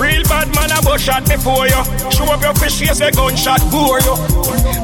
Real 0.00 0.24
bad 0.24 0.48
man 0.56 0.72
a 0.72 0.80
bust 0.80 1.04
shot 1.04 1.28
before 1.28 1.68
you. 1.68 1.82
Show 2.10 2.24
up 2.32 2.40
your 2.40 2.54
fish, 2.54 2.80
yes, 2.80 3.00
a 3.00 3.10
gunshot 3.12 3.60
bore 3.70 4.00
you. 4.00 4.16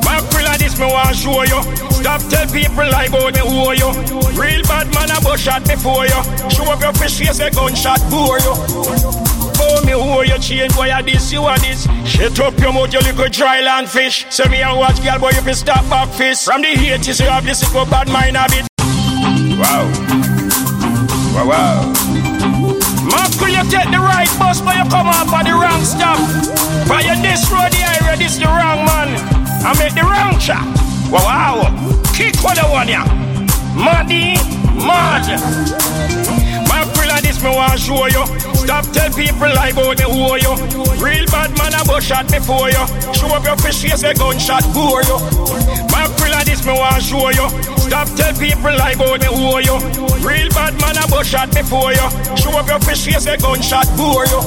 Mackerel 0.04 0.46
of 0.52 0.58
this 0.60 0.78
me 0.78 0.84
want 0.84 1.16
show 1.16 1.42
you. 1.42 1.60
Stop 1.90 2.20
tell 2.28 2.46
people 2.52 2.84
lie 2.84 3.08
about 3.08 3.32
me 3.32 3.40
who 3.40 3.72
you. 3.72 3.88
Real 4.36 4.62
bad 4.68 4.92
man 4.92 5.08
a 5.10 5.18
bust 5.24 5.42
shot 5.44 5.64
before 5.64 6.04
you. 6.04 6.20
Show 6.52 6.68
up 6.70 6.82
your 6.82 6.92
fish, 6.92 7.18
yes, 7.20 7.40
a 7.40 7.50
gunshot 7.50 7.98
bore 8.10 8.38
you. 8.44 8.52
Oh, 9.58 9.80
me 9.86 9.92
who 9.92 10.22
you 10.30 10.38
change, 10.38 10.74
boy, 10.76 10.92
a 10.92 11.02
this, 11.02 11.32
you 11.32 11.46
a 11.46 11.58
this. 11.60 11.88
Shut 12.04 12.38
up 12.40 12.58
your 12.58 12.74
mouth, 12.74 12.92
you 12.92 13.00
little 13.00 13.28
dry 13.28 13.62
land 13.62 13.88
fish. 13.88 14.26
Say 14.28 14.46
me 14.50 14.60
and 14.60 14.76
watch, 14.76 15.02
girl, 15.02 15.18
boy, 15.18 15.30
you 15.30 15.40
fi 15.40 15.52
stop 15.52 15.88
back 15.88 16.10
fist. 16.10 16.44
From 16.44 16.60
the 16.60 16.68
haters, 16.68 17.20
you 17.20 17.26
have 17.26 17.44
this 17.44 17.64
little 17.64 17.86
bad 17.86 18.08
mind 18.08 18.36
habit. 18.36 18.66
Wow. 19.58 19.88
Wow, 21.34 21.48
wow. 21.48 22.05
Marco, 23.16 23.46
you 23.46 23.64
take 23.70 23.88
the 23.90 23.98
right 23.98 24.28
bus, 24.38 24.60
but 24.60 24.76
you 24.76 24.84
come 24.92 25.08
up 25.08 25.32
at 25.32 25.44
the 25.48 25.54
wrong 25.56 25.82
stop. 25.84 26.20
But 26.86 27.08
you 27.08 27.16
road, 27.48 27.72
the 27.72 27.80
area, 27.96 28.16
this 28.16 28.36
the 28.36 28.44
wrong 28.44 28.84
man. 28.84 29.08
I 29.64 29.72
make 29.80 29.94
the 29.94 30.04
wrong 30.04 30.38
chop. 30.38 30.66
Wow, 31.10 31.64
wow. 31.64 32.02
Kick 32.12 32.36
what 32.44 32.58
I 32.58 32.68
want 32.68 32.90
ya. 32.90 33.04
Muddy, 33.74 34.36
mud. 34.76 36.35
Me 37.46 37.54
want 37.54 37.78
show 37.78 38.06
you. 38.06 38.26
Stop 38.58 38.84
tell 38.90 39.08
people 39.14 39.46
lie 39.54 39.70
about 39.70 39.98
me 39.98 40.06
who 40.10 40.34
you. 40.34 40.50
Real 40.98 41.26
bad 41.30 41.54
man 41.56 41.78
a 41.78 41.84
bust 41.86 42.08
shot 42.08 42.26
before 42.26 42.70
you. 42.74 42.82
Show 43.14 43.30
up 43.30 43.44
your 43.44 43.56
fish, 43.58 43.84
yes, 43.84 44.02
a 44.02 44.12
gunshot 44.14 44.66
bore 44.74 45.06
you. 45.06 45.14
Marco, 45.94 46.26
like 46.26 46.46
this 46.46 46.66
me 46.66 46.72
want 46.72 47.00
show 47.06 47.30
you. 47.30 47.46
Stop 47.86 48.08
tell 48.18 48.34
people 48.34 48.74
lie 48.74 48.98
about 48.98 49.22
me 49.22 49.30
who 49.30 49.62
you. 49.62 49.78
Real 50.26 50.50
bad 50.50 50.74
man 50.80 50.98
a 50.98 51.06
bust 51.06 51.30
shot 51.30 51.54
before 51.54 51.92
you. 51.92 52.06
Show 52.34 52.50
up 52.58 52.66
your 52.66 52.80
fish, 52.80 53.06
yes, 53.06 53.26
a 53.26 53.36
gunshot 53.36 53.86
bore 53.96 54.26
you. 54.26 54.42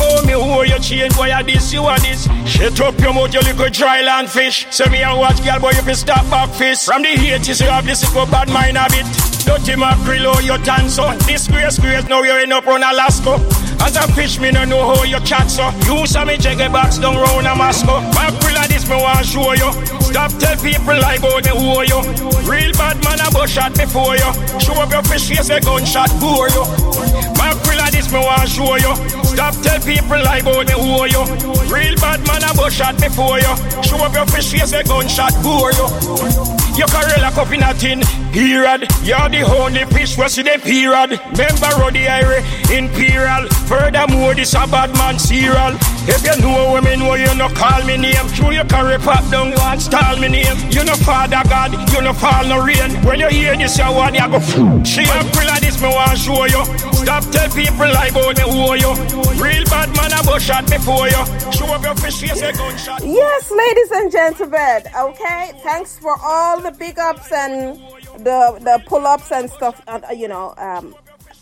Oh, 0.00 0.24
me 0.24 0.32
who 0.32 0.64
you 0.64 0.80
change, 0.80 1.14
boy, 1.14 1.28
a 1.28 1.44
this, 1.44 1.70
you 1.70 1.86
a 1.86 2.00
this. 2.00 2.24
Shut 2.48 2.80
up 2.80 2.98
your 2.98 3.12
mouth, 3.12 3.34
you 3.34 3.40
little 3.40 3.68
dry 3.68 4.00
land 4.00 4.30
fish. 4.30 4.66
Say 4.70 4.88
me 4.88 5.02
and 5.02 5.18
watch, 5.18 5.44
girl, 5.44 5.60
boy, 5.60 5.72
you 5.76 5.82
fi 5.82 5.92
stop 5.92 6.24
back 6.30 6.48
fist. 6.48 6.86
From 6.86 7.02
the 7.02 7.08
haters, 7.08 7.60
you 7.60 7.68
have 7.68 7.84
this 7.84 8.02
little 8.08 8.24
bad 8.24 8.48
mind 8.48 8.78
habit. 8.78 9.29
Dirty 9.50 9.74
mackerel, 9.74 10.30
oh, 10.30 10.38
you 10.38 10.56
dance 10.62 10.94
so. 10.94 11.10
Disgrace, 11.26 11.80
grace, 11.80 12.06
now 12.06 12.22
you 12.22 12.30
end 12.30 12.52
up 12.52 12.68
on 12.68 12.84
Alaska. 12.84 13.34
As 13.82 13.96
a 13.96 14.06
fish, 14.14 14.38
me 14.38 14.52
no 14.52 14.64
know 14.64 14.94
how 14.94 15.02
you 15.02 15.18
chat 15.26 15.50
so. 15.50 15.74
You 15.90 16.06
saw 16.06 16.24
me 16.24 16.38
check 16.38 16.60
a 16.60 16.70
box 16.70 16.98
down 16.98 17.16
round 17.16 17.48
a 17.48 17.56
Moscow. 17.56 17.98
Mackerel, 18.14 18.62
this 18.68 18.88
me 18.88 18.94
want 18.94 19.26
show 19.26 19.50
you. 19.58 19.72
Stop 20.06 20.30
tell 20.38 20.54
people 20.62 20.94
lie 20.94 21.18
about 21.18 21.42
me 21.42 21.50
who 21.50 21.82
you. 21.82 21.98
Real 22.46 22.70
bad 22.78 23.02
man 23.02 23.18
I 23.18 23.28
bust 23.34 23.54
shot 23.54 23.74
before 23.74 24.14
you. 24.14 24.30
Show 24.62 24.78
up 24.78 24.92
your 24.92 25.02
fish, 25.02 25.28
yes, 25.30 25.50
a 25.50 25.58
gunshot 25.58 26.14
bore 26.22 26.48
you. 26.54 26.62
Mackerel, 27.34 27.90
this 27.90 28.06
me 28.12 28.22
want 28.22 28.46
show 28.48 28.78
you. 28.78 28.94
Stop 29.26 29.58
tell 29.66 29.80
people 29.82 30.22
lie 30.22 30.46
about 30.46 30.70
me 30.70 30.78
who 30.78 31.10
you. 31.10 31.26
Real 31.66 31.96
bad 31.98 32.22
man 32.22 32.46
I 32.46 32.54
bust 32.54 32.76
shot 32.76 32.94
before 33.02 33.42
you. 33.42 33.82
Show 33.82 33.98
up 33.98 34.14
your 34.14 34.26
fish, 34.26 34.54
yes, 34.54 34.72
a 34.72 34.84
gunshot 34.84 35.34
bore 35.42 35.74
you. 35.74 36.59
You 36.76 36.86
can 36.86 37.20
lock 37.20 37.36
up 37.36 37.52
in 37.52 37.62
a 37.62 37.74
tin 37.74 38.00
period. 38.32 38.88
You're 39.02 39.28
the 39.28 39.42
only 39.42 39.84
fish 39.86 40.16
was 40.16 40.38
in 40.38 40.46
the 40.46 40.58
period. 40.58 41.20
Remember 41.32 41.70
Roddy 41.78 42.04
Irie 42.06 42.42
Imperial. 42.70 43.48
Furthermore, 43.68 44.34
this 44.34 44.54
a 44.54 44.66
bad 44.66 44.92
man 44.94 45.18
serial. 45.18 45.76
If 46.08 46.24
you 46.24 46.36
know 46.42 46.80
me 46.80 46.96
know, 46.96 47.14
you 47.14 47.32
no 47.34 47.48
call 47.48 47.84
me 47.84 47.96
name. 47.96 48.26
True, 48.34 48.52
you 48.52 48.64
carry 48.64 48.98
pop 48.98 49.28
down 49.30 49.52
one 49.56 49.80
stall 49.80 50.16
me 50.18 50.28
name. 50.28 50.56
You 50.70 50.84
no 50.84 50.94
father 50.94 51.42
God, 51.48 51.72
you 51.92 52.00
no 52.02 52.12
fall 52.12 52.44
no 52.46 52.64
rain. 52.64 52.90
When 53.04 53.20
you 53.20 53.28
hear 53.28 53.56
this, 53.56 53.78
you 53.78 53.84
want 53.84 54.14
you 54.14 54.28
go. 54.28 54.40
She 54.84 55.02
a 55.02 55.60
this, 55.60 55.80
me 55.80 55.88
want 55.88 56.18
show 56.18 56.46
you. 56.46 56.89
Stop 57.02 57.24
tell 57.30 57.48
people 57.50 57.78
lie 57.78 58.08
about 58.08 58.36
me 58.36 58.44
you. 58.80 58.92
Real 59.42 59.64
bad 59.64 59.88
man 59.96 60.10
bust 60.26 60.46
shot 60.46 60.68
before 60.68 61.08
you. 61.08 61.24
Show 61.52 61.66
up 61.66 61.82
your 61.82 61.94
fish, 61.96 62.22
yes, 62.22 62.42
a 62.42 62.52
gunshot. 62.52 63.02
Yes, 63.04 63.50
ladies 63.50 63.90
and 63.90 64.12
gentlemen. 64.12 64.82
Okay, 64.96 65.52
thanks 65.62 65.98
for 65.98 66.14
all 66.22 66.60
the 66.60 66.72
big 66.72 66.98
ups 66.98 67.32
and 67.32 67.78
the 68.18 68.58
the 68.60 68.82
pull 68.86 69.06
ups 69.06 69.32
and 69.32 69.48
stuff. 69.50 69.82
Uh, 69.88 70.00
you 70.14 70.28
know, 70.28 70.54
um, 70.58 70.94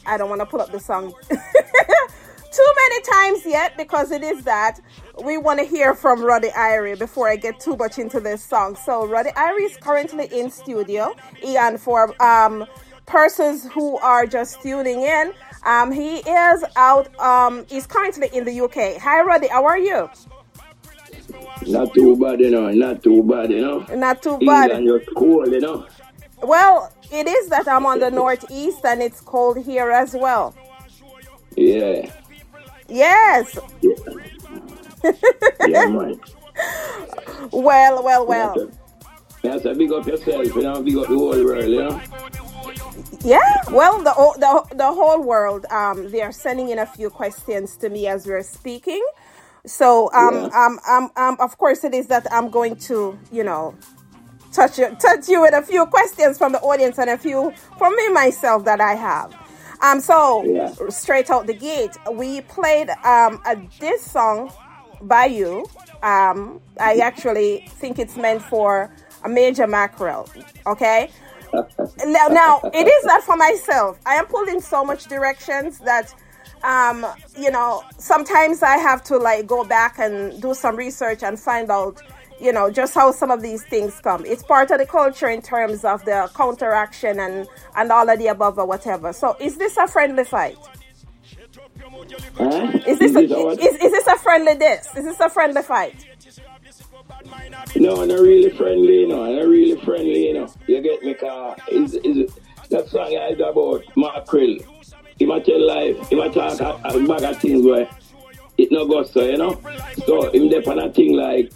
I 0.06 0.16
don't 0.16 0.28
want 0.28 0.40
to 0.40 0.46
pull 0.46 0.60
up 0.60 0.70
the 0.70 0.80
song 0.80 1.12
too 1.30 2.72
many 2.76 3.02
times 3.02 3.42
yet 3.44 3.76
because 3.76 4.10
it 4.10 4.22
is 4.22 4.44
that 4.44 4.80
we 5.24 5.36
want 5.38 5.58
to 5.58 5.66
hear 5.66 5.94
from 5.94 6.22
Roddy 6.22 6.48
Irie 6.48 6.98
before 6.98 7.28
I 7.28 7.36
get 7.36 7.60
too 7.60 7.76
much 7.76 7.98
into 7.98 8.20
this 8.20 8.42
song. 8.42 8.76
So 8.76 9.06
Roddy 9.06 9.30
Irie 9.30 9.66
is 9.66 9.76
currently 9.76 10.26
in 10.26 10.50
studio, 10.50 11.14
and 11.44 11.80
for 11.80 12.20
um, 12.22 12.64
persons 13.08 13.66
who 13.72 13.98
are 13.98 14.26
just 14.26 14.62
tuning 14.62 15.02
in, 15.02 15.32
um, 15.64 15.90
he 15.90 16.18
is 16.18 16.64
out. 16.76 17.08
Um, 17.18 17.64
he's 17.68 17.86
currently 17.86 18.28
in 18.32 18.44
the 18.44 18.60
UK. 18.60 19.00
Hi, 19.00 19.22
Roddy. 19.22 19.48
How 19.48 19.64
are 19.64 19.78
you? 19.78 20.08
Not 21.66 21.92
too 21.94 22.16
bad, 22.16 22.40
you 22.40 22.50
know. 22.50 22.70
Not 22.70 23.02
too 23.02 23.22
bad, 23.22 23.50
you 23.50 23.60
know. 23.60 23.80
Not 23.94 24.22
too 24.22 24.38
bad. 24.38 24.70
England, 24.70 24.84
you're 24.84 25.00
cold, 25.16 25.48
you 25.50 25.60
know. 25.60 25.86
Well, 26.42 26.92
it 27.10 27.26
is 27.26 27.48
that 27.48 27.66
I'm 27.66 27.84
on 27.84 27.98
the 27.98 28.10
northeast 28.10 28.84
and 28.84 29.02
it's 29.02 29.20
cold 29.20 29.58
here 29.64 29.90
as 29.90 30.14
well. 30.14 30.54
Yeah. 31.56 32.12
Yes. 32.88 33.58
Yeah, 33.82 33.94
yeah 35.66 35.86
man. 35.86 36.20
Well, 37.52 38.02
well, 38.02 38.26
well. 38.26 38.70
Yes, 39.42 39.64
I 39.64 39.72
big 39.72 39.92
up 39.92 40.06
yourself, 40.06 40.46
you 40.46 40.62
know. 40.62 40.82
Big 40.82 40.96
up 40.96 41.08
the 41.08 41.14
whole 41.14 41.44
world, 41.44 41.64
you 41.64 41.78
know. 41.78 42.00
Yeah. 43.24 43.40
Well, 43.70 44.02
the 44.02 44.12
whole- 44.12 44.34
the 44.38 44.64
the 44.76 44.92
whole 44.92 45.20
world. 45.22 45.66
Um, 45.70 46.10
they 46.10 46.22
are 46.22 46.32
sending 46.32 46.70
in 46.70 46.78
a 46.78 46.86
few 46.86 47.10
questions 47.10 47.76
to 47.78 47.88
me 47.90 48.06
as 48.08 48.26
we're 48.26 48.42
speaking. 48.42 49.04
So, 49.66 50.10
um, 50.14 50.34
Yeah. 50.34 50.48
um, 50.54 50.80
um, 50.88 51.10
um, 51.16 51.36
of 51.40 51.58
course, 51.58 51.84
it 51.84 51.94
is 51.94 52.06
that 52.08 52.26
I'm 52.32 52.50
going 52.50 52.76
to, 52.88 53.18
you 53.30 53.44
know, 53.44 53.74
touch 54.52 54.78
you, 54.78 54.88
touch 55.00 55.28
you 55.28 55.40
with 55.42 55.54
a 55.54 55.62
few 55.62 55.86
questions 55.86 56.38
from 56.38 56.52
the 56.52 56.60
audience 56.60 56.98
and 56.98 57.10
a 57.10 57.18
few 57.18 57.52
from 57.78 57.96
me 57.96 58.08
myself 58.10 58.64
that 58.64 58.80
I 58.80 58.94
have. 58.94 59.34
Um, 59.82 60.00
so 60.00 60.44
Yeah. 60.46 60.74
straight 60.88 61.30
out 61.30 61.46
the 61.46 61.54
gate, 61.54 61.96
we 62.12 62.40
played 62.42 62.90
um 63.04 63.40
a 63.46 63.56
diss 63.80 64.02
song 64.10 64.50
by 65.02 65.26
you. 65.26 65.66
Um, 66.02 66.60
I 66.80 66.98
actually 67.10 67.64
think 67.80 67.98
it's 67.98 68.16
meant 68.16 68.42
for 68.42 68.90
a 69.24 69.28
major 69.28 69.66
mackerel. 69.66 70.28
Okay. 70.66 71.10
Now, 71.52 72.28
now 72.28 72.60
it 72.72 72.86
is 72.86 73.04
not 73.04 73.22
for 73.22 73.36
myself. 73.36 73.98
I 74.06 74.14
am 74.14 74.26
pulled 74.26 74.48
in 74.48 74.60
so 74.60 74.84
much 74.84 75.04
directions 75.04 75.78
that 75.80 76.14
um 76.64 77.06
you 77.38 77.52
know 77.52 77.84
sometimes 77.98 78.64
i 78.64 78.76
have 78.76 79.04
to 79.04 79.16
like 79.16 79.46
go 79.46 79.62
back 79.62 79.96
and 80.00 80.42
do 80.42 80.52
some 80.52 80.74
research 80.74 81.22
and 81.22 81.38
find 81.38 81.70
out 81.70 82.02
you 82.40 82.52
know 82.52 82.70
just 82.70 82.94
how 82.94 83.12
some 83.12 83.30
of 83.30 83.42
these 83.42 83.64
things 83.64 84.00
come. 84.00 84.24
It's 84.24 84.42
part 84.42 84.70
of 84.70 84.78
the 84.78 84.86
culture 84.86 85.28
in 85.28 85.42
terms 85.42 85.84
of 85.84 86.04
the 86.04 86.30
counteraction 86.34 87.20
and 87.20 87.46
and 87.76 87.92
all 87.92 88.08
of 88.08 88.18
the 88.18 88.28
above 88.28 88.58
or 88.58 88.66
whatever. 88.66 89.12
So 89.12 89.36
is 89.40 89.56
this 89.56 89.76
a 89.76 89.86
friendly 89.86 90.24
fight? 90.24 90.58
Huh? 92.36 92.72
is 92.86 92.98
this 92.98 93.14
a, 93.14 93.20
is, 93.20 93.74
is 93.74 93.92
this 93.92 94.06
a 94.06 94.16
friendly 94.16 94.54
this 94.54 94.86
is 94.96 95.04
this 95.04 95.20
a 95.20 95.28
friendly 95.28 95.62
fight 95.62 95.94
No, 97.76 98.04
not 98.04 98.20
really 98.20 98.50
friendly, 98.50 99.00
you 99.00 99.08
know. 99.08 99.24
Not 99.32 99.46
really 99.46 99.80
friendly, 99.84 100.28
you 100.28 100.34
know. 100.34 100.52
You 100.66 100.80
get 100.80 101.02
me, 101.02 101.14
car. 101.14 101.56
Is 101.70 101.94
is 101.94 102.32
that 102.70 102.88
song 102.88 103.12
is 103.12 103.40
about 103.40 103.84
mackerel? 103.96 104.58
if 105.20 105.30
I 105.30 105.40
tell 105.40 105.66
life, 105.66 106.12
if 106.12 106.18
I 106.18 106.28
talk 106.28 106.84
a, 106.84 107.06
bag 107.06 107.22
of 107.22 107.40
things 107.40 107.64
where 107.64 107.88
it 108.56 108.70
no 108.70 108.86
go 108.86 109.02
so, 109.02 109.22
you 109.22 109.36
know. 109.36 109.60
So 110.06 110.30
him 110.30 110.48
there 110.48 110.68
on 110.68 110.78
a 110.78 110.92
thing 110.92 111.14
like 111.14 111.52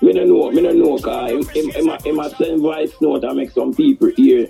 me 0.00 0.12
no 0.12 0.24
know, 0.24 0.50
me 0.50 0.62
no 0.62 0.70
know 0.70 0.98
cause 0.98 1.30
him, 1.30 1.42
him, 1.48 1.70
him, 1.70 1.98
him, 2.04 2.20
a 2.20 2.30
send 2.30 2.60
voice 2.60 2.92
note 3.00 3.24
and 3.24 3.36
make 3.36 3.50
some 3.50 3.74
people 3.74 4.10
hear 4.16 4.48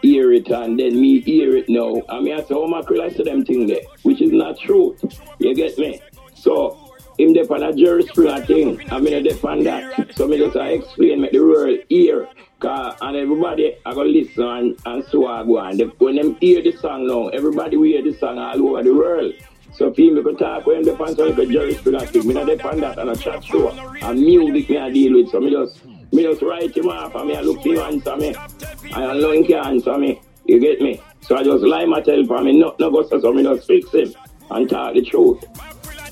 hear 0.00 0.32
it 0.32 0.48
and 0.48 0.78
then 0.78 1.00
me 1.00 1.20
hear 1.20 1.56
it 1.56 1.68
now. 1.68 2.02
I 2.08 2.20
mean 2.20 2.34
I 2.34 2.40
say, 2.40 2.54
oh 2.54 2.66
my 2.66 2.78
I 2.80 3.10
say 3.10 3.24
them 3.24 3.44
thing 3.44 3.66
there, 3.66 3.82
which 4.02 4.22
is 4.22 4.32
not 4.32 4.58
true. 4.58 4.96
You 5.38 5.54
get 5.54 5.76
me? 5.76 6.00
So 6.34 6.87
him 7.18 7.34
there 7.34 7.50
on 7.50 7.76
Jerry 7.76 8.02
Springer 8.04 8.44
thing. 8.46 8.80
I 8.92 8.98
mean 9.00 9.14
I 9.14 9.48
on 9.48 9.64
that. 9.64 10.14
So 10.14 10.26
me 10.28 10.38
just 10.38 10.56
explain 10.56 11.20
make 11.20 11.32
the 11.32 11.40
world 11.40 11.78
hear. 11.88 12.28
Cause, 12.60 12.96
and 13.00 13.16
everybody 13.16 13.76
I 13.86 13.94
go 13.94 14.02
listen 14.02 14.42
and, 14.42 14.80
and 14.84 15.04
so 15.04 15.26
I 15.26 15.44
go 15.44 15.58
and 15.58 15.92
when 15.98 16.16
them 16.16 16.36
hear 16.40 16.62
the 16.62 16.72
song 16.72 17.06
now, 17.06 17.28
everybody 17.28 17.76
will 17.76 17.84
hear 17.84 18.02
the 18.02 18.16
song 18.18 18.38
all 18.38 18.68
over 18.68 18.82
the 18.82 18.94
world. 18.94 19.32
So 19.72 19.90
people 19.92 20.22
can 20.24 20.36
talk 20.36 20.66
when 20.66 20.82
they 20.82 20.96
something 20.96 21.36
like 21.36 21.48
Jerry 21.50 21.74
Springer 21.74 22.06
thing. 22.06 22.26
Me 22.26 22.34
not 22.34 22.46
depend 22.46 22.82
that 22.82 22.98
on 22.98 23.10
a 23.10 23.16
chat 23.16 23.44
show. 23.44 23.70
And 23.70 24.20
music 24.20 24.70
me 24.70 24.78
I 24.78 24.90
deal 24.90 25.14
with. 25.14 25.30
So 25.30 25.40
me 25.40 25.50
just 25.50 25.84
me 26.12 26.22
just 26.22 26.42
write 26.42 26.76
him 26.76 26.88
off 26.88 27.14
and 27.14 27.28
me 27.28 27.36
I 27.36 27.42
look 27.42 27.64
you 27.64 27.80
answer 27.80 28.16
me. 28.16 28.34
And 28.92 29.04
I 29.04 29.14
know 29.14 29.32
him 29.32 29.44
can 29.44 29.64
answer 29.64 29.98
me. 29.98 30.20
You 30.46 30.58
get 30.58 30.80
me? 30.80 31.00
So 31.20 31.36
I 31.36 31.44
just 31.44 31.62
lie 31.62 31.84
my 31.84 32.00
tell 32.00 32.24
for 32.24 32.42
me 32.42 32.58
not 32.58 32.80
no 32.80 32.90
go 32.90 33.06
so 33.06 33.32
me 33.32 33.42
just 33.42 33.66
fix 33.66 33.92
him 33.92 34.14
and 34.50 34.68
talk 34.68 34.94
the 34.94 35.02
truth. 35.02 35.44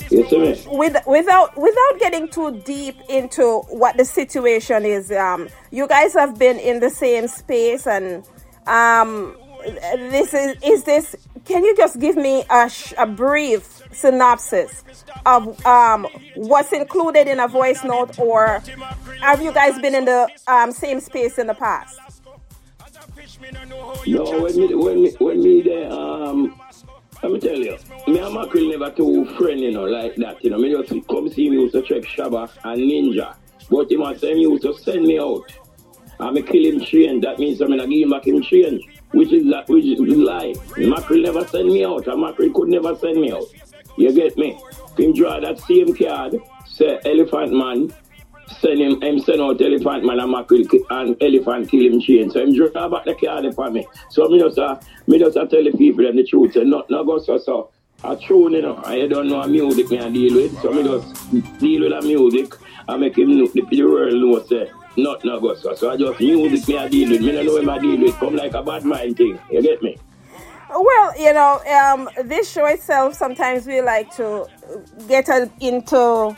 See? 0.09 0.33
With, 0.67 0.97
without 1.07 1.57
without 1.57 1.99
getting 1.99 2.29
too 2.29 2.61
deep 2.65 2.97
into 3.09 3.61
what 3.69 3.97
the 3.97 4.05
situation 4.05 4.85
is, 4.85 5.11
um, 5.13 5.49
you 5.71 5.87
guys 5.89 6.15
have 6.15 6.39
been 6.39 6.59
in 6.59 6.81
the 6.81 6.91
same 6.91 7.29
space 7.29 7.87
and 7.87 8.27
um, 8.67 9.37
this 9.97 10.35
is 10.35 10.57
is 10.63 10.85
this 10.85 11.17
can 11.47 11.65
you 11.65 11.77
just 11.77 12.01
give 12.01 12.17
me 12.17 12.45
a, 12.51 12.69
sh- 12.69 12.93
a 12.99 13.07
brief 13.07 13.83
synopsis 13.93 14.85
of 15.25 15.65
um, 15.65 16.07
what's 16.35 16.73
included 16.73 17.29
in 17.29 17.41
a 17.41 17.49
voice 17.49 17.85
note, 17.85 18.19
or 18.19 18.63
have 19.21 19.41
you 19.41 19.53
guys 19.53 19.79
been 19.81 19.95
in 19.95 20.05
the 20.05 20.29
um, 20.49 20.73
same 20.73 21.01
space 21.01 21.39
in 21.39 21.47
the 21.47 21.55
past? 21.55 21.99
No, 24.07 24.25
when 24.43 24.57
me, 24.57 24.75
when 24.75 25.03
me, 25.03 25.11
when 25.19 25.41
me 25.43 25.63
there, 25.63 25.93
um, 25.93 26.61
let 27.27 27.33
me 27.33 27.41
tell 27.41 27.59
you, 27.59 27.77
me 28.07 28.19
and 28.21 28.35
Mackerel 28.35 28.71
never 28.71 28.91
too 28.91 29.25
friend, 29.37 29.59
you 29.59 29.73
know, 29.73 29.85
like 29.85 30.15
that, 30.17 30.43
you 30.45 30.51
know. 30.51 30.59
Me 30.59 30.71
just 30.71 31.09
come 31.09 31.29
see 31.29 31.51
me 31.51 31.57
used 31.57 31.75
to 31.75 31.83
check 31.83 32.03
Shabba 32.03 32.49
and 32.65 32.81
Ninja, 32.81 33.35
but 33.69 33.91
him 33.91 34.03
and 34.03 34.19
say 34.19 34.35
used 34.35 34.63
to 34.63 34.73
send 34.79 35.03
me 35.03 35.19
out. 35.19 35.53
And 36.21 36.35
me 36.35 36.43
kill 36.43 36.65
him 36.65 36.81
change, 36.81 37.25
that 37.25 37.39
means 37.39 37.61
I'm 37.61 37.69
gonna 37.69 37.87
give 37.87 38.05
him 38.05 38.11
back 38.11 38.27
him 38.27 38.43
change 38.43 38.89
which 39.13 39.33
is 39.33 39.45
that 39.51 39.69
which 39.69 39.85
is 39.85 39.99
lie. 40.01 40.55
Mackerel 40.77 41.23
never 41.23 41.47
send 41.47 41.69
me 41.69 41.85
out, 41.85 42.07
and 42.07 42.21
Mackerel 42.21 42.53
could 42.53 42.69
never 42.69 42.95
send 42.97 43.21
me 43.21 43.33
out. 43.33 43.47
You 43.97 44.13
get 44.13 44.37
me? 44.37 44.59
Him 44.99 45.15
draw 45.15 45.41
that 45.41 45.59
same 45.61 45.97
card, 45.97 46.37
say 46.67 47.01
Elephant 47.05 47.53
Man, 47.53 47.93
send 48.61 48.81
him, 48.81 49.01
him 49.03 49.19
send 49.19 49.41
out 49.41 49.61
Elephant 49.61 50.05
Man 50.05 50.21
and 50.21 50.31
Mackerel 50.31 50.63
and 50.91 51.17
Elephant 51.21 51.69
kill 51.69 51.93
him 51.93 52.01
chain. 52.01 52.31
So 52.31 52.41
him 52.41 52.55
draw 52.55 52.89
back 52.89 53.05
the 53.05 53.15
card 53.15 53.55
for 53.55 53.71
me. 53.71 53.87
So 54.11 54.29
me 54.29 54.39
just 54.39 54.59
uh, 54.59 54.79
me 55.07 55.19
just 55.19 55.37
uh, 55.37 55.47
tell 55.47 55.65
the 55.65 55.73
people 55.73 56.05
them 56.05 56.17
the 56.17 56.25
truth, 56.25 56.57
not 56.57 56.91
not 56.91 57.05
go 57.05 57.19
so 57.19 57.39
so. 57.39 57.71
I 58.05 58.15
true, 58.15 58.53
you 58.55 58.61
know, 58.61 58.81
I 58.85 59.07
don't 59.07 59.29
know 59.29 59.41
a 59.41 59.49
music 59.49 59.91
me 59.91 59.99
I 59.99 60.11
deal 60.11 60.35
with, 60.35 60.61
so 60.61 60.71
me 60.71 60.83
just 60.85 61.59
deal 61.59 61.81
with 61.81 61.93
the 61.93 62.07
music 62.07 62.55
and 62.89 63.01
make 63.01 63.17
him 63.17 63.39
know, 63.39 63.47
the, 63.47 63.63
the 63.71 63.83
world 63.83 64.13
know 64.13 64.43
say 64.45 64.71
not 64.97 65.25
no 65.25 65.41
go 65.41 65.55
so. 65.55 65.75
So 65.75 65.91
I 65.91 65.97
just 65.97 66.21
music 66.21 66.69
me 66.69 66.79
I 66.79 66.89
deal 66.89 67.11
with. 67.11 67.21
Me 67.23 67.33
don't 67.33 67.47
know 67.47 67.55
what 67.55 67.69
I 67.69 67.79
deal 67.79 68.01
with. 68.01 68.15
Come 68.17 68.37
like 68.37 68.55
a 68.55 68.63
bad 68.63 68.85
mind 68.85 69.17
thing. 69.17 69.39
You 69.51 69.63
get 69.63 69.83
me? 69.83 69.99
Well, 70.69 71.19
you 71.19 71.33
know, 71.33 71.61
um, 71.65 72.09
this 72.25 72.51
show 72.51 72.67
itself, 72.67 73.15
sometimes 73.15 73.67
we 73.67 73.81
like 73.81 74.15
to 74.17 74.47
get 75.07 75.29
into 75.61 76.37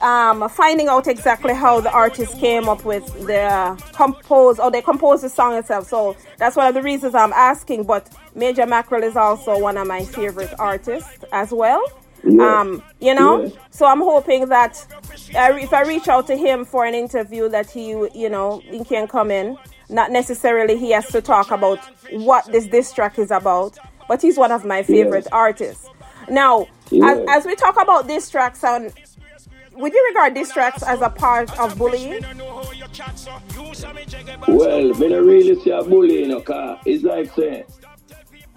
um, 0.00 0.48
finding 0.48 0.88
out 0.88 1.06
exactly 1.06 1.54
how 1.54 1.80
the 1.80 1.90
artist 1.90 2.38
came 2.38 2.68
up 2.68 2.84
with 2.84 3.04
the 3.26 3.82
compose 3.92 4.58
or 4.58 4.70
they 4.70 4.82
compose 4.82 5.22
the 5.22 5.28
song 5.28 5.54
itself. 5.54 5.88
So 5.88 6.16
that's 6.38 6.56
one 6.56 6.66
of 6.66 6.74
the 6.74 6.82
reasons 6.82 7.14
I'm 7.14 7.32
asking. 7.32 7.84
But 7.84 8.08
Major 8.34 8.66
Mackerel 8.66 9.02
is 9.02 9.16
also 9.16 9.58
one 9.58 9.76
of 9.76 9.86
my 9.86 10.04
favorite 10.04 10.54
artists 10.58 11.24
as 11.32 11.50
well. 11.52 11.82
Yeah. 12.24 12.60
Um, 12.60 12.82
you 13.00 13.14
know, 13.14 13.44
yeah. 13.44 13.50
so 13.70 13.86
I'm 13.86 14.00
hoping 14.00 14.48
that 14.48 14.84
if 15.30 15.72
I 15.72 15.82
reach 15.82 16.08
out 16.08 16.26
to 16.26 16.36
him 16.36 16.64
for 16.64 16.84
an 16.84 16.94
interview, 16.94 17.48
that 17.48 17.70
he, 17.70 17.90
you 17.90 18.28
know, 18.28 18.60
he 18.64 18.84
can 18.84 19.06
come 19.06 19.30
in. 19.30 19.56
Not 19.88 20.10
necessarily 20.10 20.76
he 20.76 20.90
has 20.90 21.06
to 21.08 21.22
talk 21.22 21.50
about 21.50 21.78
what 22.12 22.44
this 22.46 22.66
diss 22.66 22.92
track 22.92 23.18
is 23.18 23.30
about, 23.30 23.78
but 24.06 24.20
he's 24.20 24.36
one 24.36 24.52
of 24.52 24.64
my 24.64 24.82
favorite 24.82 25.26
artists. 25.32 25.88
Now, 26.28 26.66
as, 26.92 27.20
as 27.28 27.46
we 27.46 27.54
talk 27.54 27.80
about 27.80 28.06
diss 28.06 28.28
tracks, 28.28 28.62
and 28.64 28.92
would 29.78 29.92
you 29.92 30.06
regard 30.08 30.34
diss 30.34 30.52
tracks 30.52 30.82
as 30.82 31.00
a 31.00 31.08
part 31.08 31.56
of 31.58 31.78
bullying? 31.78 32.22
Well, 34.48 34.92
when 34.94 35.12
I 35.12 35.16
really 35.16 35.60
see 35.62 35.70
a 35.70 35.82
bullying, 35.82 36.32
okay, 36.32 36.76
it's 36.84 37.04
like 37.04 37.32
saying 37.34 37.64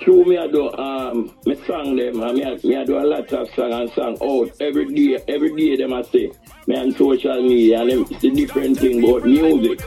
True, 0.01 0.25
me 0.25 0.35
I 0.35 0.47
do 0.47 0.71
um 0.73 1.31
me 1.45 1.55
song 1.67 1.95
them 1.95 2.23
and 2.23 2.33
me 2.33 2.43
I, 2.43 2.55
me 2.63 2.75
I 2.75 2.83
do 2.85 2.97
a 2.97 3.05
lot 3.05 3.31
of 3.33 3.47
song 3.53 3.71
and 3.71 3.91
song 3.91 4.17
out 4.19 4.51
every 4.59 4.85
day 4.95 5.23
every 5.27 5.55
day 5.55 5.75
them 5.75 5.93
I 5.93 6.01
say 6.01 6.31
me 6.65 6.75
on 6.75 6.91
social 6.93 7.39
media 7.43 7.81
and 7.81 7.91
them 7.91 8.05
it's 8.09 8.23
a 8.23 8.31
different 8.31 8.79
thing 8.79 9.03
about 9.03 9.25
music. 9.25 9.79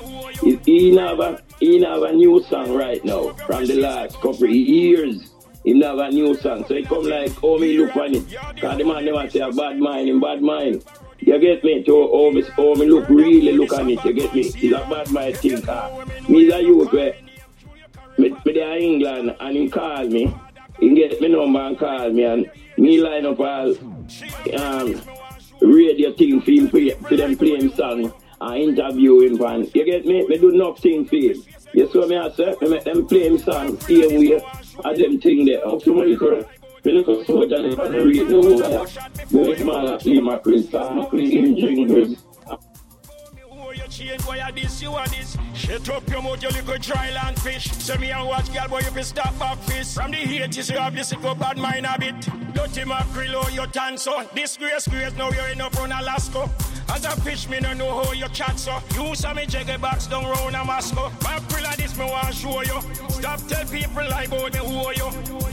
Is 0.47 0.61
he 0.65 0.93
never 0.93 1.43
he 1.59 1.81
never 1.81 2.13
new 2.13 2.41
song 2.45 2.77
right 2.77 3.05
now 3.05 3.33
from 3.45 3.67
the 3.67 3.75
last 3.75 4.15
couple 4.21 4.45
of 4.45 4.51
years. 4.51 5.33
He 5.65 5.73
never 5.73 6.09
new 6.09 6.37
song. 6.37 6.65
So 6.69 6.75
it 6.75 6.89
come 6.89 7.03
like 7.03 7.33
oh 7.43 7.59
me 7.59 7.77
look 7.77 7.97
on 7.97 8.15
it. 8.15 8.25
Cause 8.61 8.79
the 8.79 8.85
man 8.85 9.05
never 9.05 9.29
say 9.29 9.41
a 9.41 9.51
bad 9.51 9.81
mind 9.81 10.09
in 10.09 10.21
bad 10.21 10.41
mind. 10.41 10.85
You 11.21 11.39
get 11.39 11.65
me? 11.65 11.83
To 11.85 11.93
oh 12.13 12.31
me, 12.31 12.45
oh 12.59 12.75
me 12.75 12.87
look 12.87 13.09
really 13.09 13.53
look 13.53 13.73
on 13.73 13.91
it, 13.91 14.05
you 14.05 14.13
get 14.13 14.35
me? 14.35 14.43
It's 14.43 14.65
a 14.65 15.13
bad 15.13 15.37
thing. 15.37 15.69
Uh, 15.69 16.05
me 16.29 16.47
is 16.47 16.55
a 16.55 16.63
youth 16.63 16.93
where 16.93 17.15
me, 18.19 18.31
me 18.45 18.53
there 18.53 18.77
in 18.77 18.83
England 18.83 19.37
and 19.41 19.57
he 19.57 19.69
call 19.69 20.07
me. 20.07 20.35
He 20.79 20.95
get 20.95 21.21
me 21.21 21.29
number 21.29 21.61
and 21.61 21.79
call 21.79 22.11
me 22.11 22.25
and 22.25 22.51
me 22.77 23.01
line 23.01 23.27
up 23.27 23.41
all 23.41 23.75
um, 24.59 25.01
radio 25.61 26.13
thing 26.13 26.41
for 26.41 26.51
him 26.51 26.69
for 26.69 27.17
them 27.17 27.37
play 27.37 27.57
him 27.57 27.73
song 27.73 28.13
and 28.41 28.57
interview 28.57 29.21
him 29.21 29.41
and 29.43 29.75
you 29.75 29.85
get 29.85 30.05
me? 30.05 30.27
Me 30.27 30.39
do 30.39 30.53
nothing 30.53 31.07
for 31.07 31.17
him. 31.17 31.43
You 31.73 31.91
saw 31.91 32.07
me 32.07 32.17
I 32.17 32.31
say, 32.31 32.55
me 32.61 32.69
make 32.71 32.85
them 32.85 33.07
play 33.07 33.27
him 33.27 33.39
song 33.39 33.79
same 33.81 34.19
way 34.19 34.43
as 34.85 34.99
them 34.99 35.21
thing 35.21 35.47
there. 35.47 35.67
Up 35.67 35.83
to 35.85 35.95
my 35.95 36.15
girl. 36.15 36.45
Me 36.85 36.93
look 36.93 37.09
up 37.09 37.27
so 37.27 37.47
that 37.47 37.63
they 37.63 37.75
can 37.75 37.93
read 37.93 38.29
the 38.29 38.35
whole 39.31 39.43
Me 39.43 39.49
make 39.49 39.65
man 39.65 39.99
play 39.99 40.21
my 40.21 40.37
prince 40.37 40.67
play 40.69 41.31
him 41.31 41.57
jingles 41.57 42.25
chain, 43.95 44.19
boy, 44.27 44.41
I 44.43 44.51
this, 44.51 44.83
you 44.83 44.93
are 44.93 45.07
this. 45.09 45.37
Shut 45.55 45.89
up 45.89 46.09
your 46.09 46.23
mouth, 46.23 46.43
you 46.43 46.49
little 46.49 46.79
dry 46.79 47.13
land 47.13 47.41
fish. 47.41 47.71
Send 47.71 48.01
me 48.01 48.11
and 48.11 48.27
watch, 48.27 48.53
girl, 48.53 48.69
boy, 48.69 48.81
you 48.81 48.91
can 48.91 49.05
stop 49.05 49.39
back 49.39 49.59
fist. 49.59 49.95
From 49.95 50.11
the 50.11 50.17
haters, 50.17 50.71
you 50.71 50.79
have 50.79 50.95
this 50.95 51.13
go 51.13 51.35
bad 51.35 51.59
mind 51.59 51.87
a 51.87 51.99
bit. 51.99 52.21
Dirty 52.55 52.85
mackerel, 52.85 53.37
oh, 53.37 53.49
your 53.51 53.67
tan, 53.67 53.97
so. 53.97 54.27
Disgrace, 54.35 54.89
grace, 54.89 55.15
now 55.17 55.31
you're 55.31 55.49
in 55.49 55.61
up 55.61 55.79
on 55.79 55.93
Alaska. 55.93 56.51
As 56.95 57.05
a 57.05 57.21
fish, 57.23 57.49
me 57.49 57.59
no 57.59 57.73
know 57.73 58.05
how 58.05 58.13
you 58.13 58.29
chat, 58.29 58.57
so. 58.57 58.79
You 58.95 59.17
saw 59.17 59.35
me 59.35 59.47
jaggy 59.47 59.81
box 59.81 60.07
down 60.07 60.27
round 60.27 60.55
a 60.55 60.65
Moscow. 60.65 61.11
Mackerel, 61.25 61.67
oh. 61.67 61.75
this 61.77 61.99
me 61.99 62.05
want 62.05 62.33
show 62.33 62.63
you. 62.63 62.81
Stop 63.11 63.41
tell 63.49 63.67
people 63.67 64.09
like 64.09 64.29
about 64.29 64.53
me 64.53 64.61
who 64.61 64.93
you. 64.95 65.09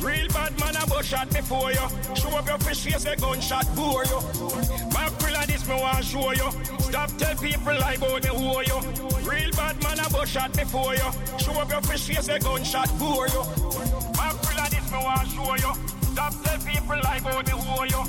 Real 0.06 0.28
bad 0.28 0.60
man, 0.60 0.76
a 0.76 0.86
bush 0.86 1.08
shot 1.08 1.32
before 1.32 1.72
you. 1.72 1.88
Show 2.14 2.30
up 2.38 2.46
your 2.48 2.60
fish 2.60 2.84
face, 2.84 3.06
a 3.06 3.16
gunshot 3.16 3.66
bore 3.76 4.06
you. 4.06 4.22
Mackerel, 4.94 5.48
this 5.48 5.68
me 5.68 5.74
want 5.82 6.06
show 6.06 6.32
you. 6.32 6.50
Stop 6.78 7.10
tell 7.18 7.36
people 7.38 7.74
like 7.74 7.98
about 7.98 8.24
me 8.24 8.30
who 8.30 8.62
you. 8.62 8.78
Real 9.28 9.52
bad 9.58 9.82
man, 9.82 10.00
a 10.00 10.10
bush 10.12 10.34
shot 10.34 10.54
before 10.54 10.94
you. 10.94 11.10
Show 11.40 11.60
up 11.60 11.72
your 11.72 11.82
fish 11.82 12.06
face, 12.06 12.28
a 12.28 12.38
gunshot 12.38 12.90
bore 13.00 13.28
you. 13.30 13.42
Mackerel, 14.14 14.70
this 14.70 14.92
me 14.92 15.00
want 15.02 15.28
show 15.34 15.56
you. 15.56 15.74
Stop 16.14 16.34
tell 16.44 16.60
people 16.60 17.00
like 17.02 17.22
about 17.22 17.48
me 17.48 17.54
who 17.54 17.84
you. 17.86 18.04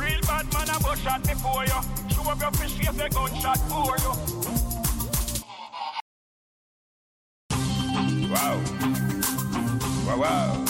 Real 0.00 0.20
bad 0.22 0.50
man, 0.54 0.70
a 0.74 0.80
bush 0.82 1.02
shot 1.02 1.22
before 1.22 1.66
you. 1.66 1.97
Show 2.18 2.30
up 2.30 2.40
your 2.40 2.50
fish 2.52 2.72
face, 2.72 2.88
a 2.88 3.08
gunshot 3.10 3.60
bore 3.68 3.96
you. 3.98 4.12
Wow. 8.28 8.60
Wow, 10.04 10.18
wow. 10.18 10.64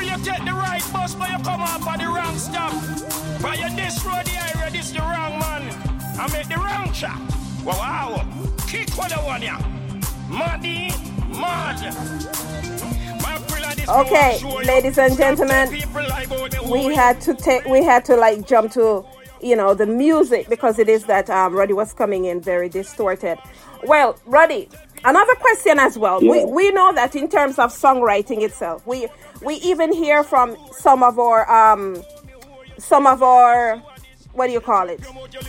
You 0.00 0.16
take 0.24 0.44
the 0.44 0.52
right 0.52 0.82
bus, 0.92 1.14
but 1.14 1.30
you 1.30 1.38
come 1.44 1.60
at 1.60 1.98
the 1.98 2.06
wrong 2.06 2.36
stop. 2.38 2.72
But 3.42 3.58
you 3.58 3.76
this 3.76 4.04
road 4.04 4.26
here, 4.26 4.70
this 4.70 4.90
the 4.90 5.00
wrong 5.00 5.38
man. 5.38 5.70
I 6.18 6.28
make 6.32 6.48
the 6.48 6.56
wrong 6.56 6.92
chop. 6.92 7.20
Wow, 7.62 7.74
wow. 7.78 8.26
Kick 8.66 8.90
what 8.96 9.12
I 9.12 9.22
want 9.22 9.42
ya. 9.42 9.58
Muddy, 10.28 10.92
mud. 11.28 11.94
Okay, 13.88 14.40
ladies 14.64 14.98
and 14.98 15.16
gentlemen, 15.16 15.68
we 16.70 16.94
had 16.94 17.20
to 17.20 17.34
take, 17.34 17.64
we 17.66 17.84
had 17.84 18.04
to 18.06 18.16
like 18.16 18.46
jump 18.46 18.72
to, 18.72 19.04
you 19.42 19.56
know, 19.56 19.74
the 19.74 19.86
music 19.86 20.48
because 20.48 20.78
it 20.78 20.88
is 20.88 21.04
that 21.04 21.30
um, 21.30 21.54
Roddy 21.54 21.72
was 21.72 21.92
coming 21.92 22.24
in 22.24 22.40
very 22.40 22.68
distorted. 22.68 23.38
Well, 23.84 24.18
Roddy, 24.26 24.68
another 25.04 25.34
question 25.34 25.78
as 25.78 25.98
well. 25.98 26.22
Yeah. 26.22 26.30
We 26.30 26.44
we 26.44 26.70
know 26.70 26.92
that 26.94 27.16
in 27.16 27.28
terms 27.28 27.58
of 27.58 27.72
songwriting 27.72 28.42
itself, 28.42 28.86
we 28.86 29.08
we 29.42 29.54
even 29.56 29.92
hear 29.92 30.22
from 30.22 30.56
some 30.72 31.02
of 31.02 31.18
our 31.18 31.50
um 31.50 32.02
some 32.78 33.06
of 33.06 33.22
our 33.22 33.82
what 34.32 34.46
do 34.46 34.52
you 34.52 34.60
call 34.60 34.88
it? 34.88 35.00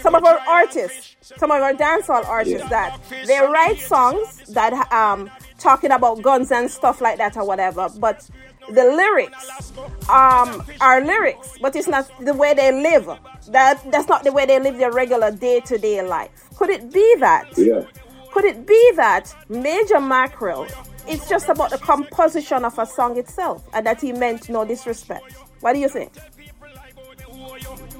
Some 0.01 0.15
of 0.15 0.25
our 0.25 0.39
artists, 0.47 1.15
some 1.37 1.51
of 1.51 1.61
our 1.61 1.73
dancehall 1.73 2.25
artists 2.25 2.59
yeah. 2.59 2.69
that 2.69 2.99
they 3.27 3.39
write 3.39 3.79
songs 3.79 4.43
that 4.53 4.73
um 4.91 5.29
talking 5.57 5.91
about 5.91 6.21
guns 6.21 6.51
and 6.51 6.69
stuff 6.69 7.01
like 7.01 7.17
that 7.17 7.37
or 7.37 7.45
whatever, 7.45 7.87
but 7.99 8.27
the 8.69 8.83
lyrics 8.83 9.73
um, 10.09 10.63
are 10.79 11.01
lyrics, 11.01 11.57
but 11.61 11.75
it's 11.75 11.87
not 11.87 12.09
the 12.23 12.33
way 12.33 12.53
they 12.53 12.71
live. 12.71 13.05
That 13.49 13.81
that's 13.91 14.07
not 14.07 14.23
the 14.23 14.31
way 14.31 14.45
they 14.45 14.59
live 14.59 14.77
their 14.77 14.91
regular 14.91 15.31
day 15.31 15.59
to 15.61 15.77
day 15.77 16.01
life. 16.01 16.29
Could 16.55 16.69
it 16.69 16.91
be 16.91 17.15
that? 17.19 17.47
Yeah. 17.57 17.83
Could 18.31 18.45
it 18.45 18.65
be 18.65 18.91
that 18.95 19.33
Major 19.49 19.99
Mackerel? 19.99 20.67
It's 21.07 21.27
just 21.27 21.49
about 21.49 21.71
the 21.71 21.77
composition 21.77 22.63
of 22.63 22.77
a 22.77 22.85
song 22.85 23.17
itself, 23.17 23.67
and 23.73 23.85
that 23.85 23.99
he 23.99 24.13
meant 24.13 24.49
no 24.49 24.63
disrespect. 24.63 25.33
What 25.59 25.73
do 25.73 25.79
you 25.79 25.89
think? 25.89 26.13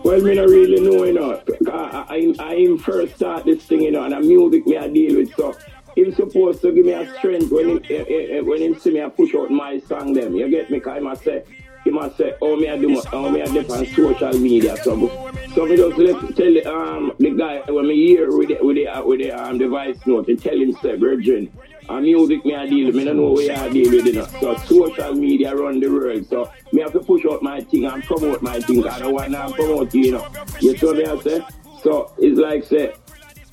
Well, 0.04 0.20
me 0.22 0.36
not 0.36 0.48
really 0.48 0.80
know, 0.80 1.04
you 1.04 1.14
know. 1.14 1.42
I, 1.72 2.34
I, 2.40 2.54
I 2.54 2.78
first 2.78 3.16
start 3.16 3.46
this 3.46 3.64
thing, 3.64 3.82
you 3.82 3.92
know, 3.92 4.04
and 4.04 4.14
the 4.14 4.20
music 4.20 4.66
me 4.66 4.78
I 4.78 4.88
deal 4.88 5.18
with, 5.18 5.36
so 5.36 5.56
him 5.96 6.14
supposed 6.14 6.62
to 6.62 6.72
give 6.72 6.86
me 6.86 6.94
a 6.94 7.18
strength 7.18 7.52
when 7.52 7.70
him, 7.70 7.82
eh, 7.90 8.04
eh, 8.08 8.38
eh, 8.38 8.40
when 8.42 8.62
him 8.62 8.80
see 8.80 8.92
me 8.92 9.02
I 9.04 9.10
push 9.10 9.34
out 9.36 9.52
my 9.52 9.80
song 9.80 10.14
them. 10.14 10.36
You 10.36 10.50
get 10.50 10.70
me? 10.70 10.80
Cause 10.80 10.98
he 10.98 11.04
must 11.04 11.24
say, 11.24 11.44
he 11.84 11.90
must 11.90 12.18
say, 12.18 12.36
oh 12.42 12.56
me 12.56 12.70
I 12.70 12.78
do, 12.78 13.02
oh 13.12 13.30
me 13.30 13.42
I 13.42 13.46
do 13.46 13.60
on 13.60 13.86
social 13.88 14.40
media. 14.40 14.78
So, 14.78 15.34
so 15.56 15.66
me 15.66 15.76
just 15.78 15.98
let 15.98 16.36
tell 16.36 16.54
the, 16.54 16.66
um 16.66 17.12
the 17.20 17.32
guy 17.32 17.62
when 17.72 17.88
me 17.88 17.96
hear 17.96 18.36
with 18.36 18.50
the 18.50 18.58
with 18.62 18.76
the 18.78 18.88
uh, 18.88 19.04
with 19.04 19.20
the 19.20 19.32
um 19.32 19.58
device 19.58 19.98
note 20.06 20.28
and 20.28 20.42
tell 20.42 20.56
him 20.56 20.72
say, 20.74 20.96
Virgin, 20.96 21.52
and 21.90 22.04
music 22.04 22.46
me 22.46 22.56
I 22.56 22.68
deal 22.68 22.88
with, 22.88 22.96
me 22.96 23.04
don't 23.06 23.18
know 23.18 23.32
where 23.32 23.58
I 23.58 23.70
deal 23.70 23.92
with 23.92 24.08
it. 24.08 24.30
So 24.40 24.56
social 24.58 25.14
media 25.14 25.56
run 25.56 25.80
the 25.80 25.90
world. 25.90 26.26
So 26.28 26.52
me 26.72 26.82
have 26.82 26.94
to 26.94 27.00
push 27.00 27.26
out 27.26 27.42
my 27.42 27.62
thing 27.62 27.86
and 27.86 28.04
promote 28.04 28.42
my 28.42 28.60
thing. 28.60 28.88
I 28.88 29.00
don't 29.00 29.14
want 29.14 29.32
to 29.32 29.54
promote 29.56 29.94
you, 29.94 30.04
you 30.04 30.12
know. 30.14 30.28
You 30.60 30.78
see 30.78 30.94
me 30.94 31.06
I 31.06 31.20
say? 31.20 31.42
So 31.84 32.14
it's 32.20 32.40
like 32.40 32.64
say 32.64 32.94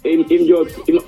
him, 0.08 0.24
him 0.24 0.46
just, 0.46 0.88
him, 0.88 0.98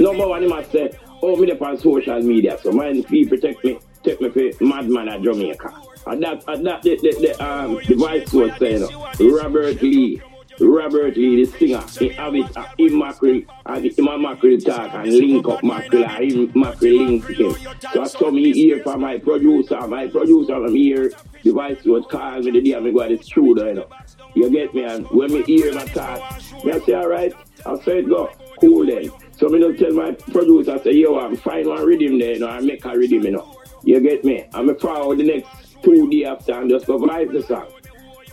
number 0.00 0.26
one, 0.26 0.42
he 0.42 0.48
must 0.48 0.70
say, 0.72 0.90
oh, 1.22 1.36
me 1.36 1.50
on 1.52 1.78
social 1.78 2.20
media, 2.20 2.58
so 2.60 2.72
mind 2.72 3.06
people 3.06 3.38
take 3.38 3.62
me, 3.64 3.78
take 4.02 4.20
me 4.20 4.28
for 4.30 4.64
madman 4.64 5.08
at 5.08 5.22
Jamaica. 5.22 5.72
And 6.06 6.22
that, 6.22 6.42
and 6.48 6.66
that, 6.66 6.82
the, 6.82 6.96
the, 6.96 7.10
the, 7.20 7.44
um, 7.44 7.78
the 7.86 7.94
vice 7.94 8.32
was 8.32 8.52
saying, 8.58 8.82
Robert 9.20 9.80
Lee, 9.80 10.20
Robert 10.60 11.16
Lee, 11.16 11.44
the 11.44 11.50
singer, 11.58 11.82
he 11.98 12.08
have 12.10 12.34
it, 12.34 12.56
uh, 12.56 12.66
him 12.76 12.98
Mackerel, 12.98 13.42
and 13.66 13.84
him 13.84 14.08
and 14.08 14.22
Mackerel 14.22 14.58
talk 14.58 14.92
and 14.94 15.12
link 15.12 15.48
up 15.48 15.62
Mackerel, 15.62 16.04
and 16.04 16.32
him 16.32 16.52
Mackerel 16.54 16.96
link 16.96 17.26
him. 17.28 17.54
So 17.92 18.02
I 18.02 18.06
saw 18.06 18.30
me 18.30 18.52
hear 18.52 18.82
from 18.82 19.00
my 19.00 19.18
producer, 19.18 19.80
my 19.86 20.08
producer, 20.08 20.54
I'm 20.54 20.74
here, 20.74 21.12
the 21.42 21.50
vice 21.52 21.84
was 21.84 22.04
calling 22.10 22.44
me 22.44 22.50
the 22.50 22.60
day, 22.60 22.74
I'm 22.74 22.92
going 22.92 23.16
to 23.16 23.24
true, 23.24 23.56
you 23.66 23.74
know. 23.74 23.88
You 24.34 24.50
get 24.50 24.74
me? 24.74 24.84
And 24.84 25.06
when 25.10 25.32
me 25.32 25.42
hear 25.42 25.74
my 25.74 25.84
talk, 25.86 26.40
me 26.64 26.72
I 26.72 26.78
say, 26.80 26.94
all 26.94 27.08
right, 27.08 27.32
I 27.66 27.78
say 27.84 27.98
it 28.00 28.08
go, 28.08 28.30
cool 28.60 28.86
then. 28.86 29.10
So 29.36 29.48
me 29.48 29.60
don't 29.60 29.76
tell 29.78 29.92
my 29.92 30.12
producer, 30.12 30.72
I 30.72 30.82
say, 30.82 30.92
yo, 30.92 31.18
I'm 31.18 31.36
find 31.36 31.66
one 31.66 31.84
rhythm 31.84 32.18
there, 32.18 32.32
you 32.32 32.40
know, 32.40 32.48
I 32.48 32.60
make 32.60 32.84
a 32.84 32.96
rhythm, 32.96 33.22
you 33.24 33.30
know. 33.32 33.58
You 33.84 34.00
get 34.00 34.24
me? 34.24 34.46
I'm 34.54 34.68
a 34.68 34.74
proud 34.74 35.18
the 35.18 35.24
next 35.24 35.82
two 35.82 36.08
days 36.08 36.26
after 36.26 36.52
and 36.52 36.70
just 36.70 36.86
vibe 36.86 37.32
the 37.32 37.42
song. 37.42 37.66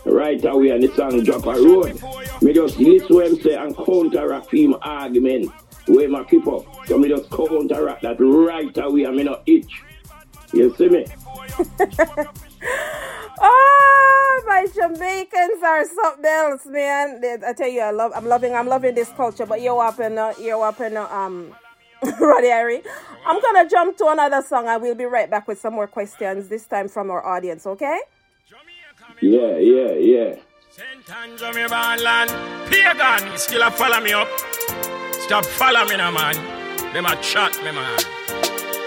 Right 0.04 0.42
away 0.44 0.70
and 0.70 0.82
the 0.82 0.94
song 0.94 1.22
drop 1.24 1.46
a 1.46 1.60
road. 1.60 2.00
Me 2.40 2.52
just 2.52 2.78
listen 2.78 3.14
what 3.14 3.26
him 3.26 3.40
say 3.40 3.54
and 3.54 3.76
counteract 3.76 4.52
him 4.54 4.74
argument 4.82 5.52
where 5.88 6.08
my 6.08 6.24
keep 6.24 6.46
up. 6.46 6.64
So 6.86 6.98
me 6.98 7.08
just 7.08 7.28
counteract 7.30 8.02
that 8.02 8.20
right 8.20 8.78
away 8.78 9.04
and 9.04 9.16
me 9.16 9.24
not 9.24 9.42
itch. 9.46 9.82
You 10.52 10.74
see 10.76 10.88
me? 10.88 11.06
Oh, 13.38 14.42
my 14.46 14.66
Jamaicans 14.74 15.62
are 15.62 15.84
something 15.86 16.24
else, 16.24 16.66
man. 16.66 17.20
I 17.46 17.52
tell 17.52 17.68
you, 17.68 17.80
I 17.80 17.90
love, 17.90 18.12
I'm 18.14 18.26
loving, 18.26 18.54
I'm 18.54 18.66
loving 18.66 18.94
this 18.94 19.10
culture. 19.10 19.46
But 19.46 19.60
you're 19.62 19.82
up 19.82 20.00
in, 20.00 20.18
uh, 20.18 20.32
you're 20.40 20.64
up 20.64 20.80
in, 20.80 20.96
uh, 20.96 21.06
um, 21.06 21.54
Roddy 22.20 22.48
Harry. 22.48 22.82
I'm 23.26 23.40
gonna 23.40 23.68
jump 23.68 23.96
to 23.98 24.06
another 24.08 24.42
song, 24.42 24.66
and 24.68 24.82
we'll 24.82 24.94
be 24.94 25.04
right 25.04 25.30
back 25.30 25.46
with 25.46 25.60
some 25.60 25.74
more 25.74 25.86
questions. 25.86 26.48
This 26.48 26.66
time 26.66 26.88
from 26.88 27.10
our 27.10 27.24
audience, 27.24 27.66
okay? 27.66 28.00
Yeah, 29.20 29.58
yeah, 29.58 29.92
yeah. 29.92 30.36
St. 30.70 31.16
Andrew, 31.16 31.52
me 31.52 31.66
land. 31.68 32.30
Pagan, 32.70 33.36
still 33.36 33.62
a 33.62 33.70
follow 33.70 34.00
me 34.00 34.12
up. 34.12 34.28
Stop 35.12 35.44
follow 35.44 35.84
me 35.86 35.96
now, 35.96 36.10
man. 36.10 36.34
Them 36.92 37.06
a 37.06 37.16
chat 37.22 37.56
me, 37.64 37.72
man. 37.72 37.98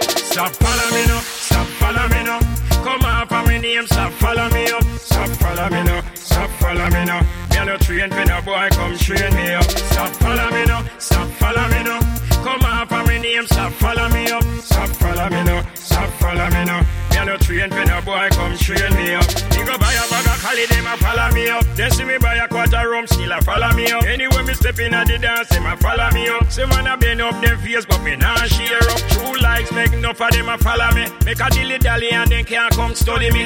Stop 0.10 0.52
follow 0.54 0.92
me 0.96 1.06
now. 1.08 1.20
Stop 1.20 1.68
follow 1.68 2.08
me 2.10 2.24
now. 2.24 2.73
Come 2.84 3.02
up 3.06 3.32
on 3.32 3.46
my 3.46 3.58
name, 3.58 3.86
stop 3.88 4.12
follow 4.14 4.50
me 4.50 4.66
up. 4.72 4.84
Stop 5.00 5.30
follow 5.30 5.70
me 5.70 5.84
now, 5.84 6.04
stop 6.16 6.50
follow 6.60 6.86
me 6.90 7.06
now. 7.06 7.22
Me 7.52 7.66
no 7.66 7.78
train 7.78 8.10
for 8.10 8.26
no 8.26 8.42
boy, 8.42 8.68
come 8.72 8.98
train 8.98 9.34
me 9.36 9.54
up. 9.54 9.64
Stop 9.64 10.10
follow 10.18 10.52
me 10.52 10.66
now, 10.66 10.84
stop 11.00 11.28
follow 11.40 11.68
me 11.70 11.84
now. 11.84 12.00
Come 12.44 12.62
up 12.62 12.92
on 12.92 13.06
my 13.06 13.18
name, 13.18 13.46
stop 13.46 13.72
follow 13.74 14.10
me 14.10 14.30
up. 14.32 14.44
Stop 14.62 14.90
follow 14.90 15.30
me 15.30 15.44
now, 15.44 15.64
stop 15.94 16.10
follow 16.18 16.50
me 16.50 16.66
now. 16.66 16.82
Me 17.12 17.26
no 17.26 17.38
train 17.38 17.70
for 17.70 17.86
no 17.86 18.02
boy, 18.02 18.28
come 18.32 18.58
train 18.58 18.94
me 18.98 19.14
up. 19.14 19.26
You 19.54 19.64
go 19.66 19.78
buy 19.78 19.94
a 19.94 20.06
bag 20.10 20.26
of 20.26 20.38
Cali, 20.42 20.66
them 20.66 20.88
a 20.88 20.98
follow 20.98 21.30
me 21.34 21.48
up. 21.50 21.64
They 21.78 21.90
see 21.90 22.04
me 22.04 22.18
buy 22.18 22.36
a 22.36 22.48
quarter 22.48 22.90
rum, 22.90 23.06
still 23.08 23.32
a 23.32 23.42
follow 23.42 23.72
me 23.74 23.86
up. 23.92 24.04
Anyway, 24.04 24.44
me 24.44 24.54
step 24.54 24.80
in 24.80 24.94
at 24.94 25.08
the 25.08 25.18
dance, 25.20 25.50
them 25.50 25.66
a 25.66 25.78
follow 25.78 26.10
me 26.12 26.28
up. 26.30 26.52
Say 26.52 26.66
man 26.66 26.88
a 26.88 26.98
bend 26.98 27.22
up 27.22 27.40
them 27.42 27.58
face, 27.60 27.86
but 27.86 28.02
me 28.04 28.16
nah 28.16 28.36
share 28.46 28.82
up. 28.90 29.02
True 29.14 29.38
likes 29.42 29.72
make 29.72 29.94
enough 29.94 30.20
of 30.20 30.32
them 30.32 30.50
a 30.50 30.58
follow 30.58 30.90
me. 30.98 31.06
Make 31.26 31.40
a 31.40 31.50
dilly 31.50 31.78
dally 31.78 32.10
and 32.12 32.30
then 32.32 32.44
can't 32.44 32.74
come 32.74 32.96
study 32.96 33.32
me. 33.32 33.46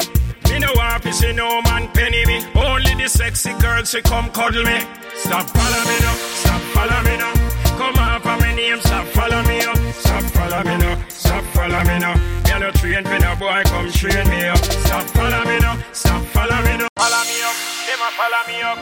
Me 0.49 0.59
no 0.59 0.71
want 0.75 1.03
to 1.03 1.11
see 1.11 1.33
no 1.33 1.61
man 1.63 1.91
penny 1.91 2.25
me. 2.25 2.39
Only 2.55 2.95
the 2.95 3.07
sexy 3.09 3.53
girls 3.59 3.91
she 3.91 4.01
come 4.01 4.29
cuddle 4.31 4.63
me. 4.63 4.79
Stop 5.13 5.49
follow 5.49 5.83
me 5.89 5.95
now, 5.99 6.15
stop 6.41 6.61
follow 6.73 7.01
me 7.03 7.17
now. 7.17 7.33
Come 7.77 7.99
on 7.99 8.39
my 8.39 8.55
name, 8.55 8.79
stop 8.79 9.05
follow 9.07 9.43
me 9.43 9.59
up. 9.61 9.77
Stop 9.93 10.23
follow 10.33 10.63
me 10.63 10.77
now, 10.77 10.95
stop 11.27 11.43
follow 11.53 11.83
me 11.83 11.99
now. 11.99 12.15
Me 12.45 12.59
no 12.59 12.71
train 12.71 13.03
for 13.03 13.19
no 13.19 13.35
boy, 13.35 13.61
come 13.65 13.91
train 13.91 14.27
me 14.29 14.47
up. 14.47 14.57
Stop 14.57 15.03
follow 15.15 15.43
me 15.45 15.59
now, 15.59 15.77
stop 15.91 16.23
follow 16.33 16.59
me 16.63 16.77
now. 16.77 16.87
Follow 16.95 17.23
me 17.29 17.37
up, 17.47 17.57
them 17.87 18.01
a 18.05 18.09
follow 18.19 18.43
me 18.47 18.57
up. 18.61 18.79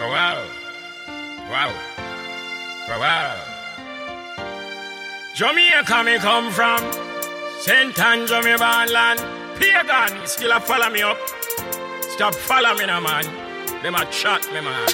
Oh, 0.00 0.08
wow, 0.14 0.38
wow, 1.50 1.72
oh, 2.90 3.00
wow. 3.00 3.36
Jamaica 5.34 6.04
me 6.04 6.18
come 6.18 6.50
from, 6.50 6.80
St. 7.60 7.98
Andrew 7.98 8.42
me 8.42 8.56
born 8.56 8.88
land. 8.92 9.20
Pagan, 9.58 10.26
still 10.26 10.52
a 10.52 10.60
follow 10.60 10.90
me 10.90 11.02
up. 11.02 11.18
Stop 12.14 12.34
follow 12.34 12.74
me 12.74 12.86
now, 12.86 13.00
man. 13.00 13.24
Them 13.82 13.94
a 13.94 14.04
chat 14.06 14.44
me, 14.52 14.60
man. 14.60 14.88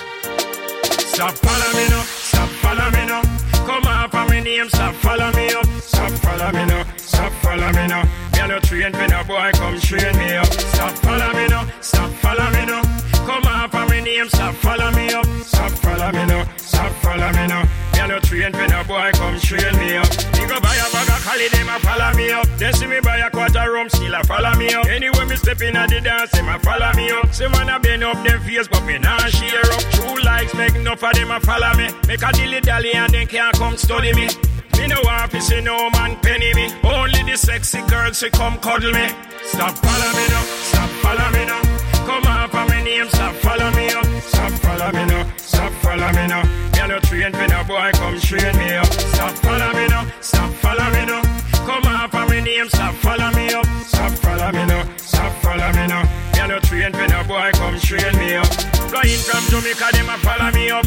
Stop 1.14 1.34
follow 1.34 1.70
me 1.76 1.88
now. 1.88 2.02
Stop 2.02 2.48
follow 2.62 2.90
me 2.90 3.06
now. 3.06 3.22
Come 3.66 3.86
on 3.86 4.03
my 4.34 4.40
name. 4.40 4.68
Stop 4.68 4.94
follow 4.96 5.30
me 5.32 5.52
up. 5.54 5.66
Stop 5.80 6.10
follow 6.24 6.50
me 6.52 6.64
now. 6.66 6.84
Stop 6.96 7.32
follow 7.42 7.70
me 7.72 7.86
now. 7.86 8.02
Me 8.32 8.48
no 8.48 8.58
train 8.60 8.92
for 8.92 9.08
no 9.08 9.24
boy. 9.24 9.50
Come 9.54 9.78
train 9.80 10.16
me 10.18 10.36
up. 10.36 10.46
Stop 10.46 10.92
follow 11.04 11.32
me 11.34 11.46
now. 11.48 11.66
Stop 11.80 12.10
follow 12.22 12.50
me 12.50 12.66
now. 12.66 12.82
Come 13.26 13.44
on 13.46 13.88
my 13.88 14.00
name. 14.00 14.28
Stop 14.28 14.54
follow 14.54 14.90
me 14.92 15.12
up. 15.12 15.26
Stop 15.44 15.70
follow 15.70 16.12
me 16.12 16.26
now. 16.26 16.63
Stop 16.74 16.92
follow 17.02 17.30
me 17.32 17.46
now. 17.46 17.62
Me 17.94 18.08
no 18.08 18.18
train 18.20 18.52
for 18.52 18.66
no 18.66 18.82
boy. 18.84 19.10
Come 19.14 19.38
train 19.38 19.74
me 19.78 19.96
up. 19.96 20.10
Me 20.34 20.44
go 20.46 20.58
buy 20.60 20.74
a 20.74 20.86
bag 20.92 21.08
of 21.08 21.22
Cali. 21.24 21.48
Them 21.48 21.68
a 21.68 21.78
follow 21.80 22.12
me 22.16 22.30
up. 22.32 22.46
They 22.58 22.72
see 22.72 22.86
me 22.86 23.00
buy 23.00 23.18
a 23.18 23.30
quarter 23.30 23.70
rum. 23.72 23.88
Still 23.88 24.14
a 24.14 24.22
follow 24.24 24.54
me 24.58 24.74
up. 24.74 24.86
Anyway 24.86 25.24
me 25.24 25.36
step 25.36 25.62
in 25.62 25.76
at 25.76 25.88
the 25.88 26.00
dance. 26.00 26.30
Them 26.32 26.48
a 26.48 26.58
follow 26.58 26.92
me 26.94 27.10
up. 27.10 27.32
Say 27.32 27.48
man 27.48 27.68
a 27.68 27.78
bend 27.78 28.04
up 28.04 28.22
them 28.24 28.40
face, 28.42 28.68
but 28.68 28.84
me 28.84 28.98
nah 28.98 29.18
share 29.28 29.64
up. 29.72 29.80
True 29.94 30.20
likes 30.22 30.54
make 30.54 30.74
enough 30.74 31.02
of 31.02 31.12
them 31.14 31.30
a 31.30 31.40
follow 31.40 31.72
me. 31.74 31.88
Make 32.08 32.22
a 32.22 32.32
dilly 32.32 32.60
dally 32.60 32.92
and 32.92 33.12
then 33.14 33.26
can't 33.26 33.56
come 33.56 33.76
study 33.76 34.12
me. 34.12 34.28
Me 34.76 34.88
no 34.88 35.00
want 35.04 35.30
to 35.30 35.40
see 35.40 35.60
no 35.60 35.88
man 35.90 36.16
penny 36.20 36.52
me. 36.54 36.74
Only 36.82 37.22
the 37.22 37.36
sexy 37.36 37.80
girls 37.86 38.18
she 38.18 38.30
come 38.30 38.58
cuddle 38.58 38.92
me. 38.92 39.08
Stop 39.44 39.78
follow 39.78 40.10
me 40.18 40.26
now. 40.28 40.42
Stop 40.42 40.90
follow 41.02 41.30
me 41.30 41.44
now. 41.46 41.83
Come 42.06 42.24
up 42.24 42.54
on 42.54 42.68
my 42.68 42.82
name. 42.82 43.08
Stop 43.08 43.34
follow 43.36 43.70
me 43.72 43.88
up. 43.88 44.04
Stop 44.22 44.52
follow 44.62 44.92
me 44.92 45.04
now. 45.06 45.26
Stop 45.36 45.72
follow 45.82 46.08
me 46.12 46.26
now. 46.26 46.42
Me 46.72 46.88
no 46.88 46.98
train 47.00 47.32
for 47.32 47.48
no 47.48 47.64
boy. 47.64 47.90
Come 47.94 48.18
train 48.20 48.56
me 48.58 48.74
up. 48.74 48.86
Stop 48.86 49.32
follow 49.44 49.72
me 49.72 49.86
now. 49.88 50.04
Stop 50.20 50.50
follow 50.62 50.90
me 50.90 51.06
now. 51.06 51.22
Come 51.66 51.86
up 51.86 52.14
on 52.14 52.28
my 52.28 52.40
name. 52.40 52.68
Stop 52.68 52.94
follow 52.96 53.30
me 53.32 53.52
up. 53.54 53.66
Stop 53.86 54.12
follow 54.12 54.52
me 54.52 54.66
now. 54.66 54.84
Stop 54.96 55.32
follow 55.42 55.72
me 55.72 55.86
now. 55.86 56.02
Me 56.34 56.48
no 56.48 56.58
train 56.60 56.92
for 56.92 57.08
no 57.08 57.24
boy. 57.24 57.50
Come 57.54 57.78
train 57.80 58.16
me 58.18 58.34
up. 58.34 58.46
Flying 58.90 59.22
from 59.26 59.44
Jamaica, 59.48 59.88
them 59.92 60.08
a 60.08 60.16
follow 60.18 60.50
me 60.52 60.70
up. 60.70 60.84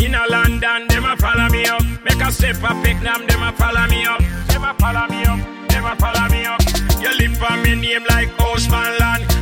In 0.00 0.14
a 0.14 0.26
London, 0.28 0.88
them 0.88 1.04
a 1.04 1.16
follow 1.16 1.48
me 1.48 1.66
up. 1.66 1.82
Make 2.04 2.22
a 2.22 2.30
step 2.30 2.56
a 2.62 2.74
pick 2.82 3.00
them, 3.00 3.42
a 3.42 3.52
follow 3.52 3.86
me 3.88 4.04
up. 4.06 4.20
Them 4.48 4.64
a 4.64 4.74
follow 4.74 5.06
me 5.08 5.24
up. 5.24 5.40
Them 5.68 5.84
a 5.86 5.96
follow 5.96 6.28
me 6.28 6.44
up. 6.44 6.60
You 7.00 7.12
live 7.18 7.42
on 7.42 7.62
me 7.62 7.74
name 7.74 8.04
like. 8.08 8.39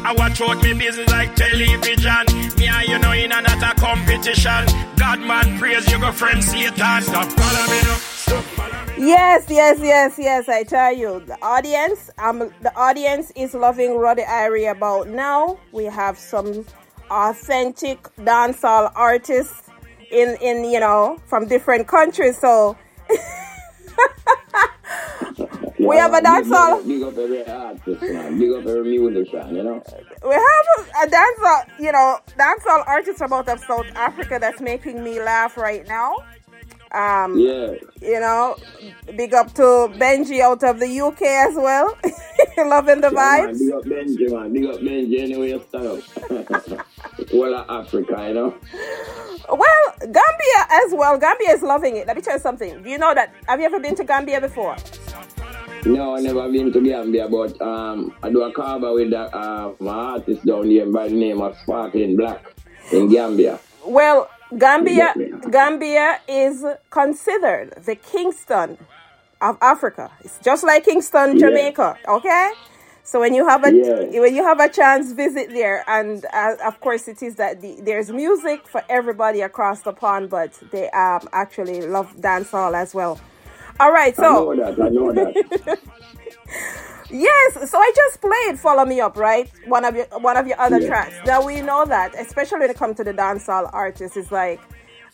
I 0.08 0.12
watch 0.12 0.40
out 0.40 0.62
me 0.62 0.72
business 0.72 1.10
like 1.10 1.36
television. 1.36 2.24
Me 2.56 2.66
and 2.66 2.88
you 2.88 2.98
know 2.98 3.12
in 3.12 3.30
another 3.30 3.78
competition. 3.78 4.64
God 4.96 5.20
man 5.20 5.58
praise 5.58 5.86
you 5.92 6.00
go 6.00 6.10
friend 6.12 6.42
Satan. 6.42 7.02
Stop 7.02 7.28
follow 7.32 7.66
me 7.68 7.82
now. 7.82 8.96
Yes, 8.96 9.44
yes, 9.50 9.78
yes, 9.82 10.14
yes. 10.16 10.48
I 10.48 10.62
tell 10.62 10.96
you, 10.96 11.20
the 11.26 11.36
audience, 11.42 12.08
um, 12.16 12.38
the 12.62 12.72
audience 12.74 13.32
is 13.36 13.52
loving 13.52 13.98
Roddy 13.98 14.22
Irie 14.22 14.70
about 14.70 15.08
now. 15.08 15.58
We 15.72 15.84
have 15.84 16.16
some 16.18 16.64
authentic 17.10 18.04
dancehall 18.16 18.90
artists 18.94 19.68
in, 20.10 20.38
in 20.40 20.64
you 20.64 20.80
know, 20.80 21.18
from 21.26 21.46
different 21.48 21.86
countries. 21.86 22.38
So 22.38 22.78
we 25.80 25.96
have 25.96 26.12
a 26.14 26.20
dancehall. 26.20 26.86
Big 26.86 27.02
up 27.02 27.16
every 27.18 27.46
artist, 27.46 28.02
man. 28.02 28.38
Big 28.38 28.50
up 28.52 28.66
every 28.66 28.98
musician, 28.98 29.54
you 29.56 29.62
know. 29.62 29.82
We 30.24 30.34
have 30.34 30.66
a, 30.78 31.06
a 31.06 31.06
dancehall, 31.10 31.80
you 31.80 31.92
know, 31.92 32.18
dancehall 32.38 32.86
artist 32.86 33.18
from 33.18 33.32
out 33.32 33.48
of 33.48 33.60
South 33.60 33.86
Africa 33.94 34.38
that's 34.40 34.60
making 34.60 35.02
me 35.02 35.20
laugh 35.22 35.56
right 35.56 35.86
now. 35.86 36.16
Um, 36.90 37.38
Yeah. 37.38 37.74
you 38.00 38.18
know, 38.18 38.56
big 39.14 39.34
up 39.34 39.52
to 39.54 39.62
Benji 40.00 40.40
out 40.40 40.62
of 40.64 40.80
the 40.80 41.00
UK 41.00 41.20
as 41.22 41.54
well. 41.54 41.96
Loving 42.56 43.02
the 43.02 43.10
Yeah, 43.12 43.46
man, 43.46 43.58
big 43.58 43.72
up 43.72 43.84
Benji, 43.84 44.32
man. 44.32 44.52
Big 44.52 44.64
up 44.64 44.80
Benji 44.80 45.20
anyway 45.20 45.50
you 45.50 45.56
up. 45.56 45.74
All 47.34 47.54
Africa, 47.54 48.24
you 48.28 48.34
know. 48.34 48.54
Well, 49.50 49.94
Gambia 50.00 50.66
as 50.70 50.92
well. 50.92 51.18
Gambia 51.18 51.50
is 51.50 51.62
loving 51.62 51.96
it. 51.96 52.06
Let 52.06 52.16
me 52.16 52.22
tell 52.22 52.34
you 52.34 52.40
something. 52.40 52.82
Do 52.82 52.88
you 52.88 52.98
know 52.98 53.14
that? 53.14 53.34
Have 53.46 53.60
you 53.60 53.66
ever 53.66 53.80
been 53.80 53.94
to 53.96 54.04
Gambia 54.04 54.40
before? 54.40 54.76
No, 55.84 56.16
I 56.16 56.20
never 56.20 56.50
been 56.50 56.72
to 56.72 56.80
Gambia, 56.80 57.28
but 57.28 57.60
um, 57.62 58.14
I 58.22 58.30
do 58.30 58.42
a 58.42 58.52
cover 58.52 58.92
with 58.94 59.10
that, 59.10 59.34
uh, 59.34 59.72
my 59.80 59.92
artist 59.92 60.44
down 60.44 60.64
here 60.64 60.86
by 60.86 61.08
the 61.08 61.14
name 61.14 61.40
of 61.40 61.56
Sparkling 61.58 62.16
Black 62.16 62.44
in 62.92 63.08
Gambia. 63.08 63.58
Well, 63.86 64.28
Gambia, 64.56 65.14
Gambia 65.50 66.20
is 66.28 66.64
considered 66.90 67.74
the 67.84 67.94
Kingston 67.94 68.78
of 69.40 69.56
Africa. 69.60 70.10
It's 70.24 70.38
just 70.42 70.64
like 70.64 70.84
Kingston, 70.84 71.34
Yeah. 71.36 71.48
Jamaica. 71.48 71.96
Okay. 72.08 72.50
So 73.04 73.20
when 73.20 73.32
you 73.32 73.46
have 73.48 73.64
a 73.64 73.72
Yeah. 73.72 74.20
when 74.20 74.34
you 74.34 74.44
have 74.44 74.60
a 74.60 74.68
chance, 74.68 75.12
visit 75.12 75.48
there, 75.50 75.82
and 75.88 76.26
uh, 76.32 76.56
of 76.66 76.78
course 76.80 77.08
it 77.08 77.22
is 77.22 77.36
that 77.36 77.62
the, 77.62 77.78
there's 77.80 78.10
music 78.10 78.66
for 78.68 78.82
everybody 78.90 79.40
across 79.40 79.80
the 79.80 79.92
pond, 79.94 80.28
but 80.28 80.52
they 80.72 80.90
um 80.90 81.26
actually 81.32 81.80
love 81.86 82.14
dancehall 82.16 82.74
as 82.74 82.94
well. 82.94 83.18
All 83.80 83.92
right, 83.92 84.14
I 84.18 84.22
know 84.22 84.54
so 84.54 84.54
that, 84.56 84.80
I 84.82 84.88
know 84.88 85.12
that. 85.12 85.78
yes, 87.10 87.70
so 87.70 87.78
I 87.78 87.92
just 87.94 88.20
played 88.20 88.58
"Follow 88.58 88.84
Me 88.84 89.00
Up," 89.00 89.16
right? 89.16 89.50
One 89.66 89.84
of 89.84 89.94
your 89.94 90.06
one 90.20 90.36
of 90.36 90.46
your 90.46 90.60
other 90.60 90.80
Yeah. 90.80 90.88
tracks. 90.88 91.14
Now 91.26 91.44
we 91.44 91.60
know 91.60 91.84
that, 91.86 92.14
especially 92.18 92.60
when 92.60 92.70
it 92.70 92.76
comes 92.76 92.96
to 92.96 93.04
the 93.04 93.12
dancehall 93.14 93.70
artists, 93.72 94.16
it's 94.16 94.32
like 94.32 94.60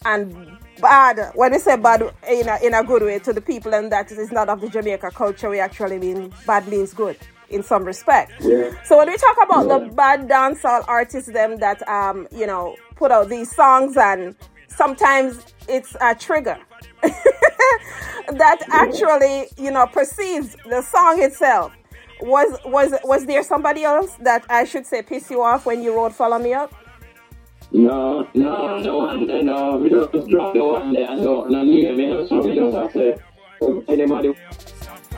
and 0.06 0.56
bad. 0.80 1.32
When 1.34 1.52
we 1.52 1.58
say 1.58 1.76
bad 1.76 2.02
in 2.28 2.48
a, 2.48 2.58
in 2.62 2.74
a 2.74 2.82
good 2.82 3.02
way 3.02 3.18
to 3.20 3.32
the 3.32 3.40
people, 3.40 3.74
and 3.74 3.92
that 3.92 4.10
is 4.10 4.32
not 4.32 4.48
of 4.48 4.60
the 4.60 4.68
Jamaica 4.68 5.10
culture, 5.10 5.50
we 5.50 5.60
actually 5.60 5.98
mean 5.98 6.32
bad 6.46 6.66
means 6.68 6.94
good 6.94 7.16
in 7.50 7.62
some 7.62 7.84
respect. 7.84 8.32
Yeah. 8.40 8.70
So 8.84 8.96
when 8.98 9.08
we 9.10 9.16
talk 9.18 9.36
about 9.42 9.68
the 9.68 9.94
bad 9.94 10.28
dancehall 10.28 10.84
artists, 10.88 11.30
them 11.30 11.58
that 11.58 11.86
um 11.88 12.28
you 12.32 12.46
know 12.46 12.76
put 12.96 13.10
out 13.10 13.28
these 13.28 13.54
songs, 13.54 13.96
and 13.98 14.34
sometimes 14.68 15.44
it's 15.68 15.94
a 16.00 16.14
trigger 16.14 16.58
that 18.38 18.58
actually 18.70 19.46
you 19.56 19.70
know 19.70 19.86
perceives 19.86 20.56
the 20.68 20.82
song 20.82 21.22
itself. 21.22 21.72
Was 22.20 22.58
was 22.64 22.94
was 23.04 23.26
there 23.26 23.42
somebody 23.42 23.84
else 23.84 24.16
that 24.20 24.44
I 24.48 24.64
should 24.64 24.86
say 24.86 25.02
piss 25.02 25.30
you 25.30 25.42
off 25.42 25.66
when 25.66 25.82
you 25.82 25.94
wrote 25.94 26.12
"Follow 26.14 26.38
Me 26.38 26.54
Up"? 26.54 26.72
No, 27.72 28.28
no, 28.34 28.78
no 28.78 28.98
one 28.98 29.46
no. 29.46 29.76
We 29.76 29.90
just 29.90 30.28
drop 30.28 30.54
the 30.54 30.64
one 30.64 30.92
there, 30.92 31.16
no, 31.16 31.44
no 31.44 31.64
name, 31.64 31.98
you 31.98 32.06
know, 32.08 32.26
so 32.26 32.40
we 32.40 32.54
just 32.54 32.76
have 32.76 32.92
to, 32.92 33.84
anybody 33.88 34.34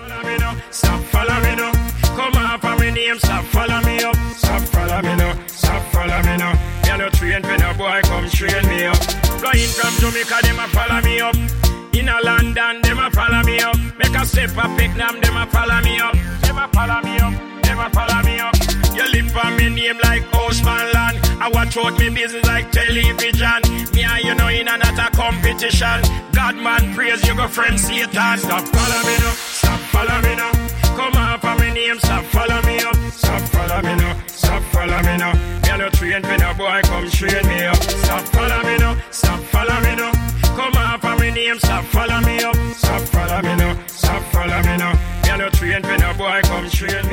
follow 0.06 0.22
me 0.22 0.36
now, 0.38 0.56
stop 0.70 1.00
follow 1.04 1.40
me 1.40 1.56
now. 1.56 1.72
Come 2.16 2.34
up 2.34 2.64
on 2.64 2.78
my 2.78 2.90
name, 2.90 3.18
stop 3.18 3.44
follow 3.46 3.80
me 3.82 4.02
up. 4.02 4.16
Stop 4.36 4.62
follow 4.62 5.02
me 5.02 5.16
now, 5.16 5.46
stop 5.46 5.82
follow 5.92 6.22
me 6.22 6.36
now. 6.36 6.52
Me 6.84 6.98
no 6.98 7.08
train 7.10 7.42
when 7.42 7.62
a 7.62 7.74
boy 7.74 8.00
come 8.04 8.28
train 8.30 8.66
me 8.68 8.84
up. 8.84 8.96
Flying 9.40 9.68
from 9.68 9.94
Jamaica, 10.00 10.38
them 10.42 10.58
a 10.58 10.68
follow 10.68 11.00
me 11.02 11.20
up. 11.20 11.65
In 12.06 12.12
a 12.12 12.22
London, 12.22 12.82
them 12.82 13.00
a 13.00 13.10
follow 13.10 13.42
me 13.42 13.58
up. 13.58 13.76
Make 13.98 14.14
a 14.14 14.24
step 14.24 14.50
a 14.56 14.68
Vietnam, 14.78 15.20
them 15.20 15.36
a 15.36 15.44
follow 15.50 15.80
me 15.82 15.98
up. 15.98 16.14
Them 16.42 16.56
a 16.56 16.68
follow 16.70 17.02
me 17.02 17.18
up, 17.18 17.34
them 17.64 17.80
a 17.80 17.90
follow 17.90 18.22
me 18.22 18.38
up. 18.38 18.54
You 18.94 19.02
live 19.10 19.36
on 19.36 19.56
me 19.56 19.68
name 19.70 19.98
like 20.04 20.22
Osman 20.32 20.92
Land. 20.94 21.18
I 21.42 21.50
watch 21.52 21.76
out 21.76 21.98
me 21.98 22.08
business 22.10 22.46
like 22.46 22.70
television. 22.70 23.58
Me 23.90 24.04
and 24.04 24.22
you 24.22 24.36
know 24.36 24.46
in 24.46 24.68
another 24.68 25.10
competition. 25.18 25.98
God 26.30 26.54
man 26.54 26.94
praise 26.94 27.26
you 27.26 27.34
go 27.34 27.48
friend 27.48 27.74
Satan. 27.74 28.38
Stop 28.38 28.62
follow 28.70 29.02
me 29.02 29.14
now, 29.18 29.34
stop 29.34 29.80
follow 29.90 30.22
me 30.22 30.36
now. 30.38 30.52
Come 30.94 31.18
on 31.18 31.58
me 31.58 31.72
name, 31.74 31.98
stop 31.98 32.24
follow 32.26 32.62
me 32.62 32.78
up. 32.86 32.94
Stop 33.10 33.42
follow 33.50 33.82
me 33.82 33.96
now, 33.96 34.14
stop 34.28 34.62
follow 34.70 35.02
me 35.02 35.16
now. 35.18 35.34
Me 35.34 35.76
no 35.76 35.90
train 35.90 36.22
when 36.22 36.40
a 36.40 36.54
boy 36.54 36.80
come 36.84 37.10
train 37.10 37.42
me 37.48 37.66
up. 37.66 37.82
Stop 37.82 38.22
follow 38.30 38.62
me 38.62 38.78
now, 38.78 38.94
stop 39.10 39.40
follow 39.50 39.80
me 39.80 39.96
now. 39.96 40.12
Come 40.54 40.72
on 40.76 41.00
me 41.26 41.46
name, 41.46 41.58
stop 41.58 41.84
follow 41.86 42.20
me 42.20 42.38
up. 42.42 42.56
Stop 42.74 43.02
follow 43.08 43.42
me 43.42 43.56
now, 43.56 43.86
stop 43.86 44.22
follow 44.32 44.62
me 44.62 44.76
now. 44.76 45.12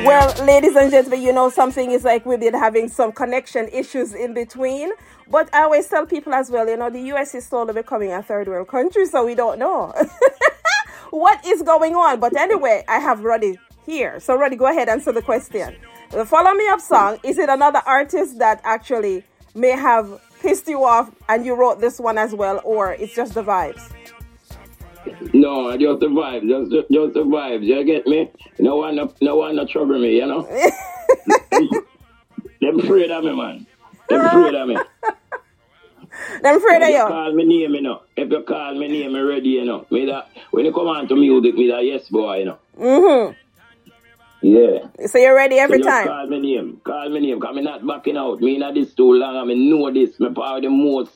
Well, 0.06 0.45
ladies 0.45 0.76
and 0.76 0.91
gentlemen, 0.91 1.21
you 1.21 1.34
know 1.34 1.49
something 1.49 1.91
is 1.91 2.04
like 2.04 2.26
we've 2.26 2.39
been 2.39 2.54
having 2.54 2.88
some 2.88 3.12
connection 3.12 3.67
issues 3.69 4.13
in 4.13 4.34
between. 4.34 4.91
But 5.30 5.54
I 5.54 5.63
always 5.63 5.88
tell 5.88 6.06
people 6.06 6.34
as 6.34 6.49
well, 6.52 6.69
you 6.69 6.78
know, 6.78 6.89
the 6.89 7.02
US 7.13 7.34
is 7.36 7.45
slowly 7.45 7.73
becoming 7.73 8.13
a 8.13 8.21
third 8.21 8.47
world 8.47 8.67
country, 8.67 9.08
so 9.08 9.26
we 9.26 9.36
don't 9.36 9.60
know 9.60 9.93
what 11.10 11.45
is 11.45 11.63
going 11.63 11.95
on. 11.95 12.19
But 12.19 12.38
anyway, 12.38 12.84
I 12.88 12.99
have 12.99 13.21
Roddy 13.21 13.58
here. 13.86 14.19
So 14.19 14.36
Roddy, 14.36 14.56
go 14.56 14.67
ahead 14.67 14.89
answer 14.89 15.12
the 15.12 15.21
question. 15.21 15.76
The 16.12 16.26
Follow 16.26 16.54
Me 16.54 16.67
Up 16.69 16.80
song, 16.80 17.17
is 17.23 17.39
it 17.39 17.49
another 17.49 17.82
artist 17.86 18.38
that 18.39 18.62
actually 18.63 19.26
may 19.56 19.71
have 19.71 20.21
pissed 20.39 20.67
you 20.67 20.84
off 20.84 21.12
and 21.28 21.45
you 21.45 21.56
wrote 21.56 21.82
this 21.82 21.99
one 21.99 22.17
as 22.17 22.34
well, 22.34 22.62
or 22.63 22.93
it's 22.93 23.15
just 23.15 23.34
the 23.34 23.43
vibes? 23.43 23.91
No, 25.34 25.76
just 25.78 26.00
the 26.00 26.08
vibes, 26.08 26.48
just, 26.48 26.72
just, 26.72 26.92
just 26.92 27.13
the 27.13 27.24
vibes. 27.24 27.63
You 27.63 27.84
get 27.84 28.08
me? 28.08 28.32
No 28.60 28.78
one, 28.78 28.96
no, 28.96 29.13
no 29.22 29.36
one, 29.36 29.56
no 29.56 29.66
trouble 29.66 30.00
me. 30.00 30.18
You 30.18 30.28
know. 30.28 30.44
Them 32.62 32.80
afraid 32.80 33.12
of 33.12 33.24
me, 33.24 33.36
man. 33.36 33.68
Them 34.10 34.22
afraid 34.26 34.56
of 34.56 34.68
me. 34.68 34.78
I'm 36.46 36.58
afraid 36.58 36.82
of 36.82 36.89
you 36.89 36.96
you. 36.96 37.08
call 37.08 37.34
me 37.34 37.44
name, 37.44 37.74
you 37.74 37.82
know. 37.82 38.04
If 38.16 38.30
you 38.32 38.44
call 38.44 38.76
me 38.76 38.88
name, 38.88 39.13
me 39.13 39.20
ready, 39.20 39.50
you 39.50 39.66
know. 39.66 39.86
Me 39.89 40.06
that 40.06 40.30
when 40.52 40.66
you 40.66 40.72
come 40.72 40.88
on 40.88 41.08
to 41.08 41.16
music, 41.16 41.56
me 41.56 41.68
that 41.70 41.84
yes 41.84 42.08
boy, 42.10 42.39
you 42.39 42.46
know. 42.46 42.58
Mm-hmm. 42.80 43.34
Yeah. 44.44 45.08
So 45.08 45.18
you're 45.18 45.36
ready 45.36 45.58
every 45.58 45.82
so 45.82 45.89
time. 45.89 46.08
Call 46.08 46.28
me 46.28 46.39
name. 46.39 46.82
Call 46.84 47.10
me 47.10 47.20
name. 47.22 47.39
Cause 47.39 47.56
me 47.56 47.62
not 47.62 47.86
backing 47.88 48.18
out. 48.18 48.42
Me 48.42 48.58
not 48.58 48.74
this 48.74 48.94
too 48.94 49.13
long. 49.13 49.38
I 49.38 49.46
mean 49.46 49.70
know 49.70 49.92
this. 49.92 50.20
Me 50.20 50.30
part 50.32 50.62
the 50.62 50.70
most 50.70 51.12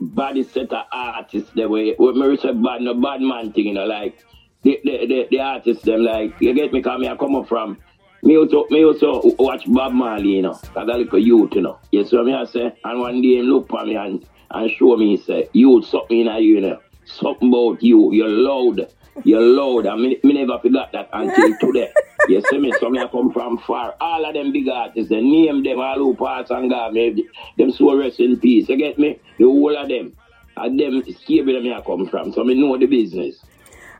body 0.00 0.42
set 0.42 0.72
of 0.72 0.86
artists 0.92 1.50
the 1.54 1.68
way 1.68 1.94
with 1.98 2.16
me 2.16 2.26
respect 2.26 2.62
bad 2.62 2.82
no 2.82 2.94
bad 2.94 3.20
man 3.20 3.52
thing, 3.52 3.66
you 3.66 3.74
know, 3.74 3.86
like 3.86 4.18
the 4.62 4.80
the, 4.84 5.06
the, 5.06 5.28
the 5.30 5.40
artists 5.40 5.84
them 5.84 6.02
like 6.04 6.34
you 6.40 6.52
get 6.54 6.72
me 6.72 6.82
cause 6.82 7.00
me 7.00 7.08
I 7.08 7.16
come 7.16 7.34
up 7.36 7.48
from 7.48 7.78
me 8.22 8.36
also 8.36 8.66
me 8.70 8.84
also 8.84 9.22
watch 9.38 9.64
Bob 9.66 9.92
Marley, 9.92 10.36
you 10.36 10.42
know, 10.42 10.52
cause 10.52 10.88
I 10.88 10.96
like 10.96 11.12
a 11.12 11.20
youth, 11.20 11.54
you 11.54 11.62
know. 11.62 11.78
You 11.90 12.04
see 12.04 12.16
what 12.16 12.26
me 12.26 12.34
I 12.34 12.44
say? 12.44 12.74
And 12.84 13.00
one 13.00 13.22
day 13.22 13.38
him 13.38 13.46
look 13.46 13.68
for 13.68 13.84
me 13.84 13.96
and, 13.96 14.26
and 14.50 14.70
show 14.72 14.96
me 14.96 15.16
he 15.16 15.22
say, 15.22 15.48
you 15.52 15.82
something 15.82 16.20
in 16.20 16.26
you, 16.42 16.56
you 16.56 16.60
know. 16.60 16.80
Something 17.06 17.48
about 17.48 17.82
you, 17.82 18.12
you're 18.12 18.28
loud. 18.28 18.92
You're 19.24 19.40
loud. 19.42 19.86
I 19.86 19.96
me, 19.96 20.18
me 20.24 20.34
never 20.34 20.58
forgot 20.60 20.92
that 20.92 21.08
until 21.12 21.56
today. 21.58 21.92
you 22.28 22.40
see 22.42 22.58
me? 22.58 22.74
So 22.74 22.90
me 22.90 23.00
I 23.00 23.08
come 23.08 23.32
from 23.32 23.58
far. 23.58 23.94
All 24.00 24.24
of 24.24 24.34
them 24.34 24.52
big 24.52 24.68
artists, 24.68 25.10
they 25.10 25.20
name 25.20 25.62
them 25.62 25.80
all 25.80 25.96
who 25.96 26.16
pass 26.16 26.50
and 26.50 26.70
God, 26.70 26.92
me, 26.94 27.28
them 27.58 27.72
so 27.72 27.96
rest 27.98 28.20
in 28.20 28.38
peace. 28.40 28.68
You 28.68 28.76
get 28.78 28.98
me? 28.98 29.20
The 29.38 29.44
whole 29.44 29.76
of 29.76 29.88
them. 29.88 30.14
And 30.56 30.78
them 30.78 31.02
cable 31.26 31.54
them 31.54 31.72
I 31.72 31.82
come 31.82 32.06
from. 32.08 32.32
So 32.32 32.44
me 32.44 32.54
know 32.54 32.76
the 32.78 32.86
business. 32.86 33.36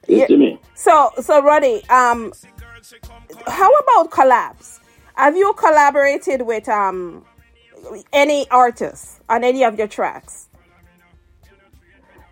You 0.09 0.19
Yeah. 0.19 0.27
see 0.27 0.37
me? 0.37 0.61
So, 0.75 1.11
so 1.21 1.43
Roddy, 1.43 1.83
um, 1.89 2.33
how 3.47 3.71
about 3.73 4.11
collabs? 4.11 4.81
Have 5.17 5.37
you 5.37 5.53
collaborated 5.55 6.43
with 6.43 6.69
um 6.69 7.25
any 8.13 8.49
artists 8.51 9.21
on 9.29 9.45
any 9.45 9.65
of 9.65 9.79
your 9.79 9.89
tracks? 9.89 10.50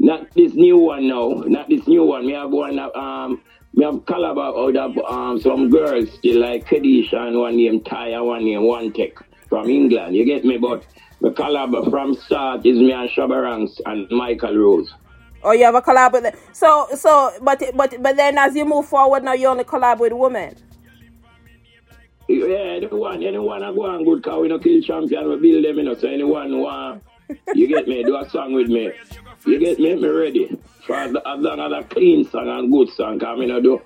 Not 0.00 0.32
this 0.34 0.54
new 0.54 0.78
one 0.78 1.08
now. 1.08 1.42
Not 1.46 1.68
this 1.68 1.86
new 1.88 2.04
one. 2.04 2.26
We 2.26 2.32
have 2.32 2.50
one 2.50 2.78
um 2.78 3.42
we 3.74 3.84
have 3.84 3.94
collab 4.06 4.38
out 4.38 4.76
of 4.76 4.98
um 5.04 5.40
some 5.40 5.70
girls 5.70 6.12
still 6.12 6.40
like 6.40 6.66
Kadisha 6.66 7.28
and 7.28 7.38
one 7.38 7.56
named 7.56 7.84
Ty 7.84 8.08
and 8.08 8.26
one 8.26 8.44
named 8.44 8.64
One 8.64 8.92
Tech 8.92 9.12
from 9.48 9.68
England. 9.68 10.14
You 10.14 10.24
get 10.24 10.44
me? 10.44 10.56
But 10.56 10.84
the 11.20 11.30
collab 11.30 11.90
from 11.90 12.14
start 12.14 12.64
is 12.64 12.78
me 12.78 12.92
and 12.92 13.10
Shabba 13.10 13.42
Ranks 13.42 13.80
and 13.86 14.08
Michael 14.10 14.56
Rose. 14.56 14.92
Or 15.42 15.54
you 15.54 15.64
have 15.64 15.74
a 15.74 15.82
collab 15.82 16.12
with 16.12 16.24
them? 16.24 16.34
So, 16.52 16.88
so, 16.94 17.32
but 17.42 17.62
but 17.74 18.00
but 18.00 18.16
then 18.16 18.38
as 18.38 18.54
you 18.54 18.64
move 18.64 18.86
forward, 18.86 19.24
now 19.24 19.32
you 19.32 19.48
only 19.48 19.64
collab 19.64 19.98
with 19.98 20.12
women. 20.12 20.54
Yeah, 22.28 22.76
anyone, 22.76 23.22
anyone 23.22 23.62
I 23.62 23.72
go 23.72 23.86
on 23.86 24.04
good 24.04 24.22
cause 24.22 24.42
we 24.42 24.48
no 24.48 24.58
kill 24.58 24.82
champion, 24.82 25.28
we 25.30 25.36
build 25.36 25.64
them, 25.64 25.78
you 25.78 25.82
know. 25.82 25.94
So 25.94 26.08
anyone 26.08 26.50
who 26.50 26.58
want 26.58 27.02
You 27.54 27.66
get 27.66 27.86
me? 27.86 28.02
Do 28.04 28.16
a 28.16 28.28
song 28.28 28.52
with 28.52 28.68
me. 28.68 28.92
You 29.46 29.58
get 29.58 29.78
me? 29.78 29.94
Me 29.94 30.08
ready. 30.08 30.58
For 30.86 30.96
as 30.96 31.14
as 31.14 31.40
long 31.40 31.60
as 31.60 31.84
a 31.84 31.88
clean 31.88 32.28
song 32.28 32.48
and 32.48 32.72
good 32.72 32.90
song, 32.90 33.18
cause 33.18 33.38
me 33.38 33.46
not 33.46 33.62
do 33.62 33.80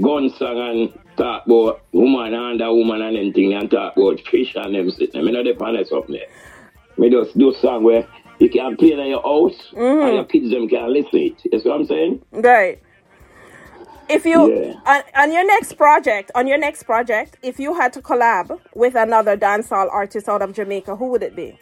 gun 0.00 0.30
song 0.30 0.58
and 0.58 0.98
talk 1.16 1.46
about 1.46 1.82
woman 1.92 2.34
and 2.34 2.60
a 2.60 2.72
woman 2.72 3.02
and 3.02 3.16
anything 3.16 3.54
and 3.54 3.70
talk 3.70 3.96
about 3.96 4.20
fish 4.20 4.54
and 4.56 4.74
them 4.74 4.90
sitting. 4.90 5.24
Me 5.24 5.32
not 5.32 5.44
depend 5.44 5.76
on 5.76 5.84
something. 5.84 6.20
Me 6.96 7.10
just 7.10 7.36
do 7.36 7.54
song 7.60 7.84
where 7.84 8.06
you 8.38 8.48
can 8.48 8.76
play 8.76 8.92
in 8.92 9.06
your 9.06 9.22
house 9.22 9.72
mm. 9.72 10.06
and 10.06 10.14
your 10.14 10.24
kids 10.24 10.50
them 10.50 10.68
can 10.68 10.92
listen 10.92 11.18
it. 11.18 11.36
You 11.50 11.60
see 11.60 11.68
what 11.68 11.80
I'm 11.80 11.86
saying? 11.86 12.22
Right. 12.32 12.80
If 14.08 14.26
you 14.26 14.52
Yeah. 14.52 14.74
on, 14.84 15.02
on 15.16 15.32
your 15.32 15.46
next 15.46 15.74
project, 15.74 16.30
on 16.34 16.46
your 16.46 16.58
next 16.58 16.82
project, 16.82 17.38
if 17.42 17.58
you 17.60 17.74
had 17.74 17.92
to 17.94 18.02
collab 18.02 18.58
with 18.74 18.94
another 18.94 19.36
dancehall 19.36 19.88
artist 19.90 20.28
out 20.28 20.42
of 20.42 20.52
Jamaica, 20.52 20.96
who 20.96 21.06
would 21.06 21.22
it 21.22 21.36
be? 21.36 21.58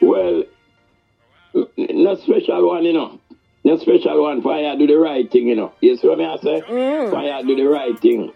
Well, 0.00 0.44
not 1.76 2.20
special 2.20 2.68
one, 2.68 2.84
you 2.84 2.92
know. 2.92 3.20
Not 3.64 3.80
special 3.80 4.22
one 4.22 4.42
Fire 4.42 4.76
do 4.76 4.86
the 4.86 4.94
right 4.94 5.30
thing, 5.30 5.48
you 5.48 5.56
know. 5.56 5.72
You 5.80 5.96
see 5.96 6.08
what 6.08 6.20
I 6.20 6.36
say? 6.38 6.60
For 7.10 7.22
you 7.22 7.46
do 7.46 7.56
the 7.56 7.68
right 7.68 7.98
thing. 7.98 8.32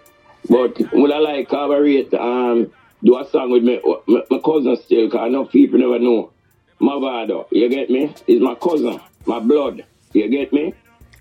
But 0.48 0.78
would 0.92 1.12
I 1.12 1.18
like 1.18 1.48
collaborate, 1.48 2.14
um, 2.14 2.72
do 3.02 3.18
a 3.18 3.28
song 3.30 3.50
with 3.50 3.64
me, 3.64 3.80
my, 4.06 4.22
my 4.30 4.38
cousin 4.44 4.76
still, 4.84 5.06
because 5.06 5.20
I 5.20 5.28
know 5.28 5.44
people 5.44 5.78
never 5.78 5.98
know. 5.98 6.32
My 6.78 6.92
Mavado, 6.92 7.46
you 7.50 7.68
get 7.68 7.90
me? 7.90 8.14
He's 8.26 8.40
my 8.40 8.54
cousin, 8.54 9.00
my 9.24 9.40
blood. 9.40 9.84
You 10.12 10.28
get 10.28 10.52
me? 10.52 10.74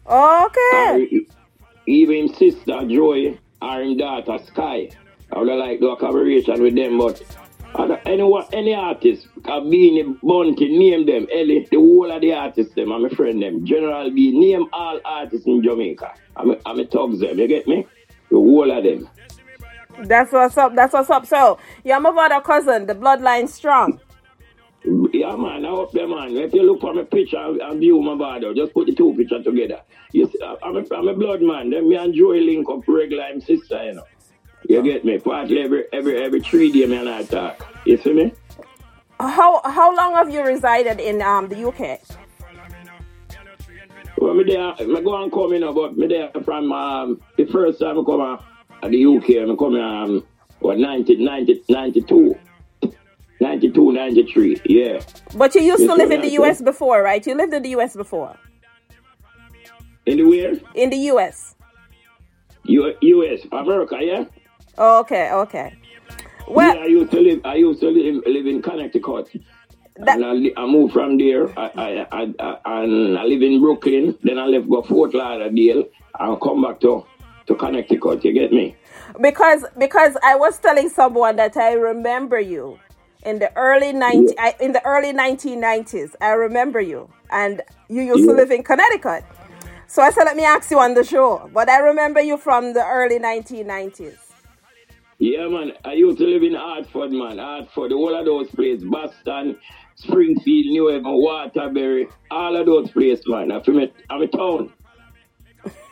Okay. 0.06 0.62
Or 0.74 1.08
even 1.88 2.28
him 2.28 2.36
sister 2.36 2.82
Joy 2.88 3.40
or 3.62 3.82
him 3.82 3.98
daughter 3.98 4.38
Sky. 4.46 4.90
I 5.32 5.40
would 5.40 5.48
like 5.48 5.80
do 5.80 5.90
a 5.90 5.98
collaboration 5.98 6.62
with 6.62 6.76
them, 6.76 6.98
but 6.98 7.24
I 7.78 7.88
don't- 7.88 7.92
uh, 7.92 7.98
anyone, 8.06 8.46
any 8.54 8.74
artist, 8.74 9.28
can 9.44 9.70
be 9.70 9.90
in 9.90 9.96
the 9.96 10.18
bunty, 10.24 10.78
name 10.78 11.06
them, 11.06 11.28
Ellie, 11.32 11.68
the 11.70 11.78
whole 11.78 12.10
of 12.10 12.22
the 12.22 12.34
artists, 12.34 12.74
them, 12.74 12.92
I'm 12.92 13.04
a 13.04 13.10
friend 13.10 13.42
them. 13.42 13.66
General 13.66 14.10
B, 14.12 14.32
name 14.32 14.66
all 14.72 15.00
artists 15.04 15.46
in 15.46 15.62
Jamaica. 15.62 16.14
I'm 16.38 16.52
a, 16.52 16.58
I'm 16.66 16.80
a 16.80 16.86
thugs 16.86 17.20
them, 17.20 17.38
you 17.38 17.48
get 17.48 17.68
me? 17.68 17.86
The 18.30 18.38
whole 18.38 18.72
of 18.72 18.84
them. 18.84 19.10
That's 20.04 20.32
what's 20.32 20.58
up. 20.58 20.76
That's 20.76 20.94
what's 20.94 21.10
up. 21.10 21.26
So, 21.26 21.58
you're 21.84 22.00
my 22.00 22.10
other 22.10 22.42
cousin. 22.42 22.86
The 22.86 22.96
bloodline 22.96 23.48
strong. 23.48 24.00
Yeah, 25.14 25.36
man, 25.36 25.66
I 25.66 25.70
hope 25.70 25.94
them, 25.94 26.12
man. 26.12 26.36
If 26.36 26.54
you 26.54 26.64
look 26.64 26.82
for 26.82 26.94
my 26.94 27.04
picture 27.04 27.38
and, 27.38 27.60
and 27.62 27.80
view 27.80 28.02
my 28.02 28.16
body, 28.16 28.54
just 28.56 28.74
put 28.74 28.88
the 28.88 28.94
two 28.94 29.16
pictures 29.16 29.44
together. 29.44 29.82
You 30.12 30.28
see, 30.28 30.40
uh, 30.44 30.56
I'm 30.62 30.76
a, 30.76 30.84
I'm 30.96 31.08
a 31.08 31.14
blood 31.14 31.42
man. 31.42 31.72
Then 31.72 31.90
me 31.90 31.96
and 31.96 32.14
Joy 32.14 32.40
link 32.40 32.70
up 32.70 32.88
regular, 32.88 33.24
I'm 33.24 33.42
sister, 33.42 33.84
you 33.86 33.94
know. 33.94 34.04
You 34.68 34.82
get 34.82 35.06
me? 35.06 35.18
Partly 35.20 35.60
every 35.62 35.86
every 35.94 36.24
every 36.24 36.42
three 36.42 36.72
day, 36.72 36.86
me 36.86 36.98
and 36.98 37.10
I 37.10 37.24
talk. 37.24 37.66
You 37.86 37.98
see 37.98 38.14
me? 38.14 38.34
How 39.20 39.62
how 39.64 39.96
long 39.96 40.14
have 40.14 40.30
you 40.30 40.42
resided 40.44 41.00
in 41.00 41.22
um 41.22 41.48
the 41.50 41.68
UK? 41.68 42.00
Well, 44.18 44.34
me 44.34 44.44
there, 44.46 44.74
me 44.88 45.02
go 45.02 45.22
and 45.22 45.32
come, 45.32 45.54
you 45.54 45.60
know, 45.60 45.74
but 45.74 45.98
me 45.98 46.08
there 46.08 46.32
from 46.44 46.72
um, 46.72 47.22
the 47.38 47.46
first 47.46 47.80
time 47.80 48.00
I 48.00 48.04
come 48.04 48.22
uh, 48.22 48.38
at 48.82 48.90
the 48.92 49.06
UK, 49.06 49.28
me 49.48 49.56
come 49.58 49.76
um, 49.76 50.24
what, 50.60 50.78
90, 50.80 51.18
90, 51.18 51.64
92. 51.70 52.36
92, 53.42 53.92
93, 53.92 54.62
yeah. 54.66 55.00
But 55.36 55.54
you 55.54 55.62
used 55.62 55.82
Yes, 55.82 55.90
to 55.90 55.96
live 55.96 56.10
in 56.12 56.22
the 56.22 56.30
US 56.42 56.62
before, 56.62 57.04
right? 57.04 57.26
You 57.28 57.36
lived 57.36 57.54
in 57.54 57.62
the 57.64 57.70
US 57.72 57.94
before. 57.96 58.36
In 60.06 60.18
the 60.18 60.24
where? 60.24 60.54
In 60.74 60.90
the 60.90 60.98
US. 61.12 61.54
U- 62.64 62.96
US, 63.02 63.42
America, 63.52 63.98
yeah? 64.02 64.24
Okay, 64.78 65.32
okay. 65.32 65.74
Well, 66.48 66.76
yeah, 66.76 66.82
I 66.82 66.86
used 66.86 67.12
to 67.12 67.20
live. 67.20 67.42
I 67.44 67.56
used 67.56 67.80
to 67.82 67.90
live, 67.90 68.24
live 68.26 68.46
in 68.46 68.62
Connecticut, 68.62 69.30
That- 69.98 70.18
and 70.18 70.26
I, 70.26 70.62
I 70.62 70.66
moved 70.66 70.94
from 70.94 71.18
there. 71.18 71.58
I, 71.58 71.72
I, 71.76 72.08
I, 72.12 72.34
I, 72.40 72.84
and 72.84 73.18
I 73.18 73.24
live 73.24 73.42
in 73.42 73.62
Brooklyn. 73.62 74.18
Then 74.24 74.38
I 74.38 74.46
left 74.46 74.70
go 74.70 74.82
Fort 74.84 75.14
Lauderdale 75.14 75.86
and 76.20 76.42
come 76.42 76.62
back 76.62 76.80
to 76.82 77.06
to 77.48 77.56
Connecticut. 77.56 78.24
You 78.24 78.34
get 78.34 78.52
me? 78.52 78.76
because 79.22 79.66
because 79.78 80.18
I 80.24 80.36
was 80.36 80.58
telling 80.60 80.90
someone 80.90 81.36
that 81.38 81.58
I 81.58 81.74
remember 81.74 82.40
you 82.40 82.80
in 83.26 83.40
the 83.40 83.56
early 83.56 83.92
90 83.94 84.38
I, 84.38 84.56
in 84.60 84.72
the 84.74 84.86
early 84.86 85.14
1990s. 85.14 86.16
I 86.22 86.32
remember 86.32 86.82
you 86.82 87.10
and 87.30 87.62
you 87.90 88.02
used 88.02 88.26
to 88.26 88.34
live 88.34 88.52
in 88.52 88.64
Connecticut. 88.64 89.24
So 89.88 90.02
I 90.02 90.10
said 90.12 90.26
let 90.26 90.36
me 90.36 90.44
ask 90.44 90.70
you 90.72 90.80
on 90.80 90.94
the 90.94 91.04
show. 91.04 91.50
But 91.54 91.70
I 91.70 91.80
remember 91.80 92.22
you 92.22 92.38
from 92.38 92.74
the 92.74 92.86
early 92.86 93.20
1990s. 93.20 94.25
Yeah, 95.18 95.48
man. 95.48 95.72
I 95.86 95.94
used 95.94 96.18
to 96.18 96.26
live 96.26 96.44
in 96.44 96.56
Hartford, 96.56 97.12
man. 97.12 97.38
Hartford, 97.38 97.94
all 97.94 98.14
of 98.14 98.26
those 98.26 98.50
places, 98.50 98.84
Boston, 98.84 99.58
Springfield, 99.96 100.66
New 100.68 100.88
Haven, 100.90 101.04
Waterbury, 101.06 102.08
all 102.30 102.56
of 102.56 102.66
those 102.66 102.92
places, 102.92 103.26
man. 103.28 103.50
From 103.64 103.80
it. 103.80 103.96
I'm 104.10 104.22
a 104.22 104.28
town. 104.28 104.74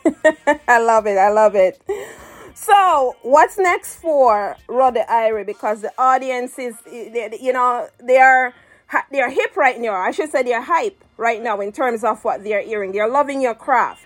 I 0.67 0.79
love 0.79 1.07
it. 1.07 1.17
I 1.17 1.29
love 1.29 1.55
it. 1.55 1.81
So, 2.53 3.15
what's 3.23 3.57
next 3.57 3.95
for 3.95 4.57
Roddy 4.67 5.01
Irie? 5.09 5.45
Because 5.45 5.81
the 5.81 5.91
audience 5.97 6.59
is, 6.59 6.75
eh, 6.86 7.09
eh, 7.13 7.38
you 7.41 7.53
know, 7.53 7.88
they 8.01 8.17
are 8.17 8.53
they 9.12 9.21
are 9.21 9.29
hip 9.29 9.57
right 9.57 9.79
now. 9.79 9.95
I 9.95 10.12
should 10.12 10.31
say 10.31 10.43
they're 10.43 10.62
hype 10.62 11.03
right 11.17 11.41
now 11.41 11.62
in 11.62 11.71
terms 11.71 12.03
of 12.03 12.23
what 12.23 12.43
they're 12.43 12.62
hearing. 12.62 12.91
They're 12.91 13.09
loving 13.09 13.41
your 13.41 13.55
craft. 13.55 14.05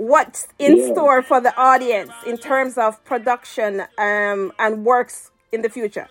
What's 0.00 0.48
in 0.58 0.78
Yeah. 0.78 0.92
store 0.94 1.22
for 1.22 1.42
the 1.42 1.54
audience 1.60 2.12
in 2.26 2.38
terms 2.38 2.78
of 2.78 3.04
production 3.04 3.82
um, 3.98 4.50
and 4.58 4.82
works 4.82 5.30
in 5.52 5.60
the 5.60 5.68
future? 5.68 6.08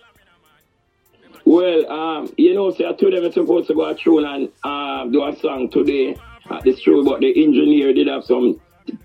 Well, 1.44 1.90
um, 1.90 2.32
you 2.38 2.54
know, 2.54 2.70
see, 2.70 2.86
I 2.86 2.92
told 2.92 3.14
them 3.14 3.24
I'm 3.24 3.32
supposed 3.32 3.66
to 3.66 3.74
go 3.74 3.92
through 3.94 4.24
and 4.24 4.48
um, 4.62 5.10
do 5.10 5.24
a 5.24 5.34
song 5.40 5.70
today 5.70 6.16
at 6.48 6.62
the 6.62 6.72
studio, 6.76 7.02
but 7.02 7.18
the 7.18 7.30
engineer 7.42 7.92
did 7.92 8.06
have 8.06 8.22
some 8.24 8.60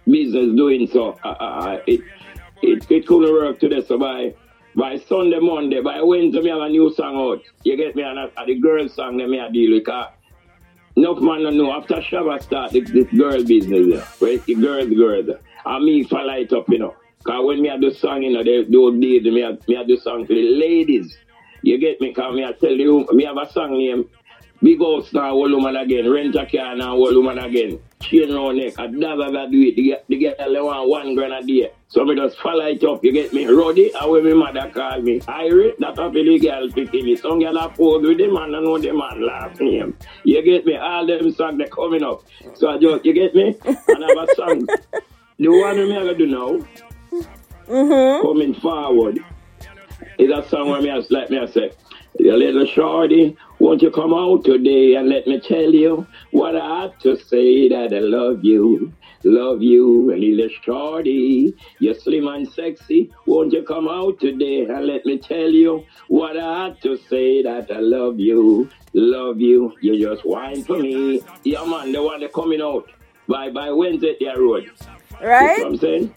business 0.05 0.55
doing, 0.55 0.85
so 0.85 1.19
uh, 1.23 1.29
uh, 1.29 1.77
it, 1.87 2.01
it 2.61 2.85
it 2.91 3.07
couldn't 3.07 3.33
work 3.33 3.59
today. 3.59 3.81
So 3.87 3.97
by 3.97 4.35
by 4.75 4.97
Sunday, 4.99 5.39
Monday, 5.39 5.81
by 5.81 5.99
Wednesday, 6.03 6.41
me 6.41 6.49
have 6.51 6.61
a 6.61 6.69
new 6.69 6.93
song 6.93 7.15
out. 7.17 7.41
You 7.63 7.75
get 7.75 7.95
me? 7.95 8.03
And 8.03 8.19
uh, 8.19 8.45
the 8.45 8.59
girl 8.59 8.87
song, 8.87 9.17
that 9.17 9.29
me 9.29 9.39
I 9.39 9.49
deal 9.49 9.71
with. 9.73 9.89
Uh, 9.89 10.09
enough 10.95 11.19
man 11.19 11.43
don't 11.43 11.57
know. 11.57 11.73
After 11.73 11.95
Shabba 11.95 12.41
start 12.41 12.71
this, 12.71 12.89
this 12.91 13.07
girl 13.17 13.43
business, 13.43 13.87
yeah. 13.87 14.05
Where 14.19 14.37
the 14.37 14.55
girls, 14.55 14.89
girls. 14.89 15.29
And 15.65 15.85
me 15.85 16.03
for 16.03 16.23
light 16.23 16.51
up, 16.53 16.69
you 16.69 16.79
know. 16.79 16.95
Because 17.19 17.45
when 17.45 17.61
me 17.61 17.69
I 17.69 17.77
do 17.77 17.91
song, 17.91 18.21
you 18.21 18.33
know, 18.33 18.43
they, 18.43 18.63
those 18.63 18.99
days, 19.01 19.23
me 19.23 19.43
I, 19.43 19.57
me 19.67 19.77
I 19.77 19.83
do 19.83 19.97
song 19.97 20.25
for 20.25 20.33
the 20.33 20.41
ladies. 20.41 21.17
You 21.63 21.79
get 21.79 21.99
me? 21.99 22.09
Because 22.09 22.35
me 22.35 22.45
I 22.45 22.51
tell 22.51 22.71
you, 22.71 23.07
me 23.11 23.25
have 23.25 23.37
a 23.37 23.51
song 23.51 23.77
name, 23.77 24.07
Big 24.61 24.79
House 24.79 25.11
now, 25.13 25.31
Old 25.31 25.51
Woman 25.51 25.75
Again, 25.75 26.09
Rent 26.09 26.35
a 26.35 26.45
Car 26.45 26.75
now, 26.75 26.95
Old 26.95 27.15
Woman 27.15 27.37
Again, 27.39 27.79
Chain 28.01 28.33
Round 28.33 28.57
Neck, 28.57 28.73
I 28.79 28.87
never 28.87 29.23
ever 29.23 29.47
do 29.51 29.61
it, 29.61 29.75
the 29.75 29.83
get- 29.83 30.05
the 30.07 30.17
girl 30.17 30.53
they 30.53 30.61
want 30.61 30.89
one 30.89 31.15
grand 31.15 31.33
a 31.33 31.41
day. 31.45 31.71
So 31.87 32.03
me 32.05 32.15
just 32.15 32.37
follow 32.39 32.65
it 32.65 32.83
up, 32.83 33.03
you 33.03 33.11
get 33.11 33.33
me? 33.33 33.45
Roddy, 33.45 33.91
and 33.93 34.11
when 34.11 34.37
my 34.39 34.51
mother 34.51 34.71
call 34.71 35.01
me, 35.01 35.19
Irie, 35.21 35.77
that 35.79 35.99
up 35.99 36.13
the 36.13 36.39
girl 36.39 36.69
picking 36.71 37.05
me. 37.05 37.15
Some 37.15 37.39
girl 37.39 37.57
a 37.57 37.69
pose 37.69 38.07
with 38.07 38.17
the 38.17 38.27
man, 38.27 38.55
I 38.55 38.59
know 38.61 38.77
the 38.77 38.91
man 38.93 39.25
laughing 39.25 39.73
him. 39.73 39.97
You 40.23 40.41
get 40.41 40.65
me? 40.65 40.77
All 40.77 41.05
them 41.05 41.31
songs 41.33 41.57
they 41.57 41.65
coming 41.65 42.03
up. 42.03 42.23
So 42.55 42.69
I 42.69 42.77
just, 42.77 43.05
you 43.05 43.13
get 43.13 43.35
me? 43.35 43.57
And 43.65 44.05
I 44.05 44.07
have 44.09 44.29
a 44.29 44.35
song. 44.35 44.67
the 45.37 45.47
one 45.49 45.77
me 45.77 45.95
I 45.95 45.99
gonna 45.99 46.15
do 46.15 46.27
now, 46.27 46.65
mm-hmm. 47.67 48.25
coming 48.25 48.53
forward, 48.55 49.19
is 50.17 50.31
a 50.31 50.47
song 50.49 50.69
where 50.69 50.81
me 50.81 50.89
I 50.91 51.01
like 51.09 51.29
me 51.29 51.39
I 51.39 51.45
say, 51.45 51.71
"You 52.19 52.35
little 52.37 52.65
shorty, 52.65 53.37
won't 53.59 53.81
you 53.81 53.91
come 53.91 54.13
out 54.13 54.43
today 54.43 54.95
and 54.95 55.09
let 55.09 55.25
me 55.27 55.39
tell 55.39 55.73
you 55.73 56.05
what 56.31 56.55
I 56.55 56.81
have 56.81 56.99
to 56.99 57.17
say 57.17 57.69
that 57.69 57.93
I 57.93 57.99
love 57.99 58.43
you, 58.43 58.91
love 59.23 59.61
you, 59.61 60.13
little 60.15 60.49
shorty. 60.63 61.55
You're 61.79 61.95
slim 61.95 62.27
and 62.27 62.47
sexy, 62.51 63.11
won't 63.25 63.53
you 63.53 63.63
come 63.63 63.87
out 63.87 64.19
today 64.19 64.65
and 64.65 64.85
let 64.85 65.05
me 65.05 65.17
tell 65.17 65.49
you 65.49 65.85
what 66.09 66.37
I 66.37 66.65
have 66.65 66.79
to 66.81 66.97
say 67.09 67.41
that 67.43 67.71
I 67.71 67.79
love 67.79 68.19
you, 68.19 68.69
love 68.93 69.39
you. 69.39 69.73
You 69.81 69.99
just 69.99 70.25
whine 70.25 70.63
for 70.63 70.77
me. 70.77 71.21
Yeah, 71.43 71.65
man, 71.65 71.91
the 71.91 72.03
one 72.03 72.19
that 72.21 72.33
coming 72.33 72.61
out 72.61 72.89
by 73.27 73.49
by 73.49 73.71
Wednesday, 73.71 74.15
their 74.19 74.39
road. 74.39 74.63
You 74.65 74.71
know 75.21 75.27
Right? 75.31 75.57
what 75.59 75.67
I'm 75.67 75.77
saying? 75.77 76.13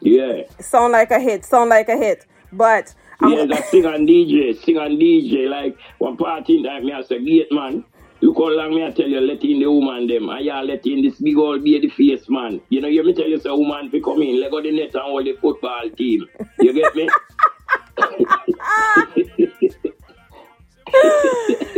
Yeah. 0.00 0.42
Sound 0.60 0.92
like 0.92 1.10
a 1.10 1.18
hit. 1.18 1.44
Sound 1.46 1.70
like 1.70 1.88
a 1.88 1.96
hit. 1.96 2.26
But 2.52 2.94
I'm, 3.20 3.32
Yeah, 3.32 3.46
that 3.46 3.66
sing 3.68 3.84
and 3.84 4.08
DJ, 4.08 4.56
sing 4.64 4.76
and 4.76 5.00
DJ. 5.00 5.48
Like 5.48 5.76
one 5.98 6.16
party 6.16 6.62
time, 6.62 6.84
me 6.84 6.92
I 6.92 7.02
say, 7.02 7.24
gate 7.24 7.50
man. 7.50 7.84
Look 8.20 8.36
how 8.38 8.48
long 8.48 8.74
me 8.74 8.86
I 8.86 8.90
tell 8.90 9.08
you, 9.08 9.20
let 9.20 9.42
in 9.44 9.60
the 9.60 9.70
woman 9.70 10.06
them. 10.06 10.28
And 10.30 10.44
y'all 10.44 10.64
let 10.64 10.86
in 10.86 11.02
this 11.02 11.20
big 11.20 11.36
old 11.36 11.62
baby 11.62 11.88
face 11.90 12.28
man. 12.28 12.60
You 12.70 12.80
know, 12.80 12.88
you 12.88 13.04
me 13.04 13.12
tell 13.12 13.28
you, 13.28 13.38
say, 13.38 13.50
woman, 13.50 13.90
fi 13.90 14.00
come 14.00 14.22
in, 14.22 14.40
let 14.40 14.50
go 14.50 14.62
the 14.62 14.72
net 14.72 14.94
and 14.94 15.02
hold 15.02 15.26
the 15.26 15.34
football 15.40 15.90
team. 15.96 16.26
You 16.58 16.72
get 16.72 16.94
me? 16.94 17.08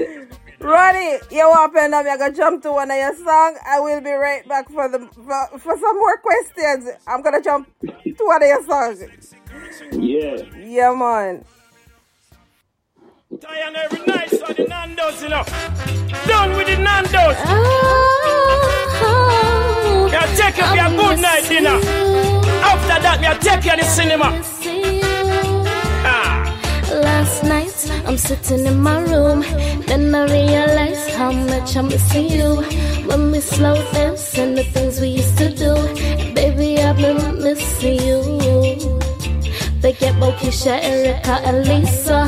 Roddy, 0.60 1.18
you 1.30 1.52
up 1.56 1.74
and 1.76 1.94
I'm 1.94 2.04
gonna 2.04 2.32
jump 2.32 2.62
to 2.62 2.72
one 2.72 2.90
of 2.90 2.96
your 2.96 3.14
song. 3.16 3.58
I 3.66 3.78
will 3.80 4.00
be 4.00 4.10
right 4.12 4.46
back 4.48 4.70
for 4.70 4.88
the 4.88 5.00
for, 5.14 5.58
for 5.58 5.78
some 5.78 5.96
more 5.96 6.16
questions. 6.18 6.88
I'm 7.06 7.22
gonna 7.22 7.42
jump 7.42 7.68
to 7.82 8.24
one 8.24 8.42
of 8.42 8.48
your 8.48 8.64
songs. 8.64 9.02
yeah. 9.92 10.36
Yeah, 10.58 10.94
man. 10.94 11.44
Diana 13.38 13.78
every 13.84 14.06
night, 14.06 14.30
so 14.30 14.46
the 14.46 14.64
Nando's, 14.66 15.22
you 15.22 15.28
know. 15.28 15.44
Done 16.26 16.56
with 16.56 16.66
the 16.68 16.76
Nando's. 16.78 17.36
Oh, 19.04 20.08
me 20.10 20.18
take 20.36 20.56
you 20.56 20.64
for 20.64 20.78
a 20.78 20.88
good 20.96 21.18
night 21.20 21.48
dinner. 21.48 21.80
After 22.62 22.98
that, 23.02 23.20
me 23.20 23.28
take 23.42 23.64
you 23.64 23.72
to 23.72 23.76
the 23.76 23.84
cinema. 23.84 24.55
Sitting 28.26 28.66
in 28.66 28.80
my 28.80 28.98
room. 29.02 29.40
Then 29.86 30.14
I 30.14 30.24
realize 30.24 31.14
how 31.14 31.30
much 31.30 31.76
I'm 31.76 31.86
missing 31.86 32.28
you. 32.28 32.50
When 33.08 33.30
we 33.30 33.40
slow 33.40 33.76
dance 33.92 34.36
and 34.36 34.58
the 34.58 34.64
things 34.64 35.00
we 35.00 35.08
used 35.20 35.38
to 35.38 35.48
do. 35.64 35.72
Baby, 36.34 36.68
I've 36.82 36.96
been 36.96 37.20
missing 37.42 38.00
you. 38.04 38.20
They 39.80 39.92
get 39.92 40.14
Keisha, 40.38 40.74
Erica, 40.82 41.34
and 41.48 41.58
Lisa. 41.68 42.20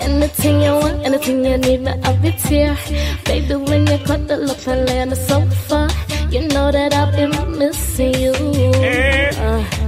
Anything 0.00 0.62
you 0.62 0.74
want, 0.82 1.04
anything 1.06 1.44
you 1.44 1.58
need, 1.58 1.80
me 1.82 1.92
I'll 2.04 2.16
be 2.22 2.30
here. 2.30 2.76
Baby, 3.24 3.56
when 3.56 3.86
you 3.86 3.98
cut 4.06 4.28
the 4.28 4.36
look 4.36 4.64
and 4.68 4.88
lay 4.88 5.00
on 5.00 5.08
the 5.08 5.16
sofa, 5.16 5.88
you 6.30 6.46
know 6.48 6.70
that 6.70 6.94
I've 6.94 7.12
been 7.16 7.58
missing 7.58 8.14
you. 8.14 8.32
Hey, 8.32 9.11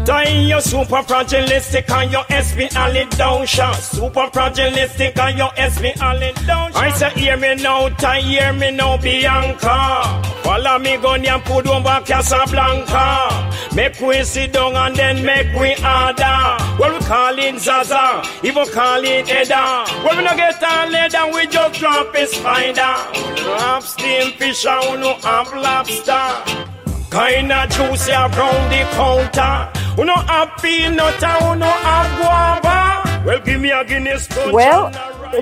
Dying 0.05 0.49
your 0.49 0.61
super 0.61 1.03
fragilistic 1.03 1.89
and 1.89 2.13
your 2.13 2.25
SB 2.25 2.77
all 2.77 3.11
down 3.17 3.47
shot. 3.47 3.77
Super 3.77 4.29
fragilistic 4.29 5.17
and 5.19 5.39
your 5.39 5.49
SB 5.49 6.01
all 6.03 6.19
down 6.47 6.73
shot. 6.73 6.83
I 6.83 6.91
say, 6.91 7.11
hear 7.11 7.37
me 7.39 7.55
now, 7.55 7.89
tie, 7.89 8.21
hear 8.21 8.53
me 8.53 8.71
now, 8.71 8.99
Bianca. 8.99 10.23
Follow 10.43 10.79
me, 10.79 10.99
go 10.99 11.15
and 11.15 11.45
put 11.45 11.65
back 11.65 12.05
Casablanca. 12.05 13.51
Make 13.75 13.99
we 13.99 14.23
sit 14.25 14.53
down 14.53 14.77
and 14.77 14.95
then 14.95 15.25
make 15.25 15.47
we 15.59 15.71
order. 15.77 16.57
Well, 16.79 16.99
we 16.99 17.05
call 17.07 17.39
it 17.39 17.59
Zaza, 17.59 18.23
even 18.43 18.69
call 18.69 19.03
it 19.03 19.31
Edda. 19.31 19.87
When 20.05 20.19
we 20.19 20.25
no 20.25 20.37
get 20.37 20.63
on 20.63 20.93
leather, 20.93 21.33
we 21.33 21.47
just 21.47 21.81
drop 21.81 22.15
a 22.15 22.27
spider. 22.27 23.43
Drop 23.43 23.83
steam 23.83 24.33
fish, 24.33 24.67
I 24.67 24.97
no 24.97 25.15
have 25.15 25.51
lobster. 25.55 26.65
Kinda 27.11 27.67
juicy 27.71 28.13
around 28.13 28.71
the 28.71 28.87
counter. 28.93 29.84
We 29.97 30.05
no 30.05 30.17
have 30.17 30.51
peanut, 30.61 31.15
we 31.21 31.57
no 31.59 31.67
have 31.67 32.19
guava. 32.19 33.25
Well, 33.25 33.41
give 33.41 33.61
me 33.61 33.71
a 33.71 33.85
Guinness 33.85 34.29
Well, 34.53 34.91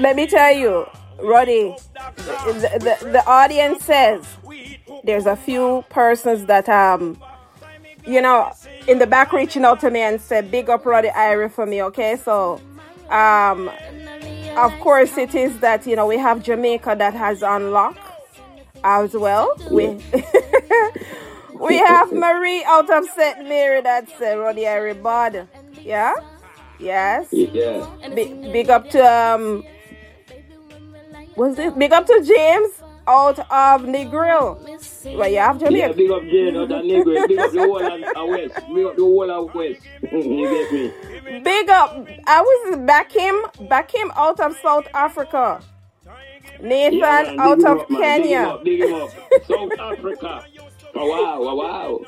let 0.01 0.15
me 0.15 0.27
tell 0.27 0.53
you, 0.55 0.87
Roddy, 1.21 1.75
the, 2.17 2.99
the, 3.01 3.09
the 3.11 3.27
audience 3.27 3.85
says 3.85 4.27
there's 5.05 5.27
a 5.27 5.37
few 5.37 5.85
persons 5.88 6.47
that 6.47 6.69
um 6.69 7.21
you 8.07 8.21
know, 8.21 8.53
in 8.88 8.99
the 8.99 9.07
back 9.07 9.33
reaching 9.33 9.65
out 9.65 9.81
to 9.81 9.91
me 9.91 10.01
and 10.01 10.21
said, 10.21 10.51
big 10.51 10.69
up 10.69 10.85
Roddy 10.85 11.09
Irie 11.09 11.51
for 11.51 11.67
me, 11.67 11.83
okay? 11.85 12.17
So, 12.17 12.61
um, 13.11 13.71
of 14.57 14.73
course, 14.81 15.17
it 15.17 15.35
is 15.35 15.59
that, 15.61 15.87
you 15.87 15.97
know, 15.97 16.07
we 16.07 16.19
have 16.19 16.43
Jamaica 16.43 16.97
that 16.99 17.15
has 17.15 17.43
unlocked 17.43 18.01
as 18.83 19.12
well. 19.15 19.55
We, 19.71 20.03
we 21.62 21.79
have 21.79 22.12
Marie 22.12 22.64
out 22.64 22.90
of 22.90 23.09
St. 23.11 23.48
Mary 23.48 23.81
that 23.83 24.09
said, 24.18 24.35
Roddy 24.38 24.62
Irie 24.62 25.01
Bud. 25.03 25.48
Yeah? 25.81 26.14
Yes. 26.79 27.29
Yeah. 27.33 27.87
Big, 28.14 28.53
big 28.53 28.70
up 28.70 28.90
to, 28.90 29.01
um, 29.01 29.64
was 31.37 31.59
it? 31.59 31.79
Big 31.79 31.92
up 31.92 32.07
to 32.07 32.22
James 32.25 32.83
out 33.07 33.38
of 33.38 33.83
Negril. 33.83 34.59
Well, 35.16 35.29
you 35.29 35.38
have 35.38 35.59
Jamaica. 35.59 35.77
Yeah, 35.77 35.92
big 35.92 36.11
up 36.11 36.22
Jane 36.22 36.57
out 36.57 36.70
of 36.70 36.85
Negril. 36.85 37.29
Big 37.29 37.38
up 37.38 37.53
the 37.53 37.59
whole 37.59 38.25
of 38.25 38.29
West. 38.29 38.55
Big 38.75 38.87
up 38.87 38.96
the 38.96 39.03
whole 39.03 39.31
of 39.31 39.55
West. 39.55 39.81
you 40.12 40.48
get 40.48 40.72
me? 41.25 41.40
Big 41.40 41.70
up. 41.70 42.07
I 42.27 42.40
was 42.40 42.79
back 42.87 43.12
him, 43.12 43.37
back 43.68 43.94
him 43.94 44.11
out 44.16 44.40
of 44.40 44.57
South 44.62 44.87
Africa. 44.94 45.61
Nathan 46.61 46.98
yeah, 46.98 47.22
man, 47.22 47.40
out 47.40 47.64
of 47.64 47.81
up, 47.81 47.88
Kenya. 47.88 48.59
Big 48.62 48.81
him 48.81 48.94
up, 48.94 49.11
big 49.11 49.20
him 49.20 49.33
up. 49.33 49.46
South 49.48 49.72
Africa. 49.81 50.44
Oh, 50.94 51.07
wow, 51.07 51.42
wow, 51.42 51.55
wow. 51.55 52.00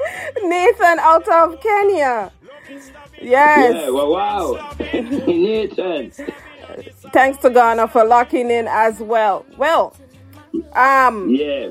Nathan 0.43 0.99
out 0.99 1.29
of 1.29 1.61
Kenya. 1.61 2.31
Yes. 3.21 3.75
Yeah, 3.75 3.91
wow, 3.91 4.11
wow. 4.11 4.75
Nathan. 5.27 6.13
Thanks 7.13 7.39
to 7.39 7.51
Ghana 7.51 7.89
for 7.89 8.05
locking 8.05 8.51
in 8.51 8.67
as 8.69 9.01
well. 9.01 9.47
Well, 9.57 9.97
um, 10.75 11.31
yeah. 11.31 11.71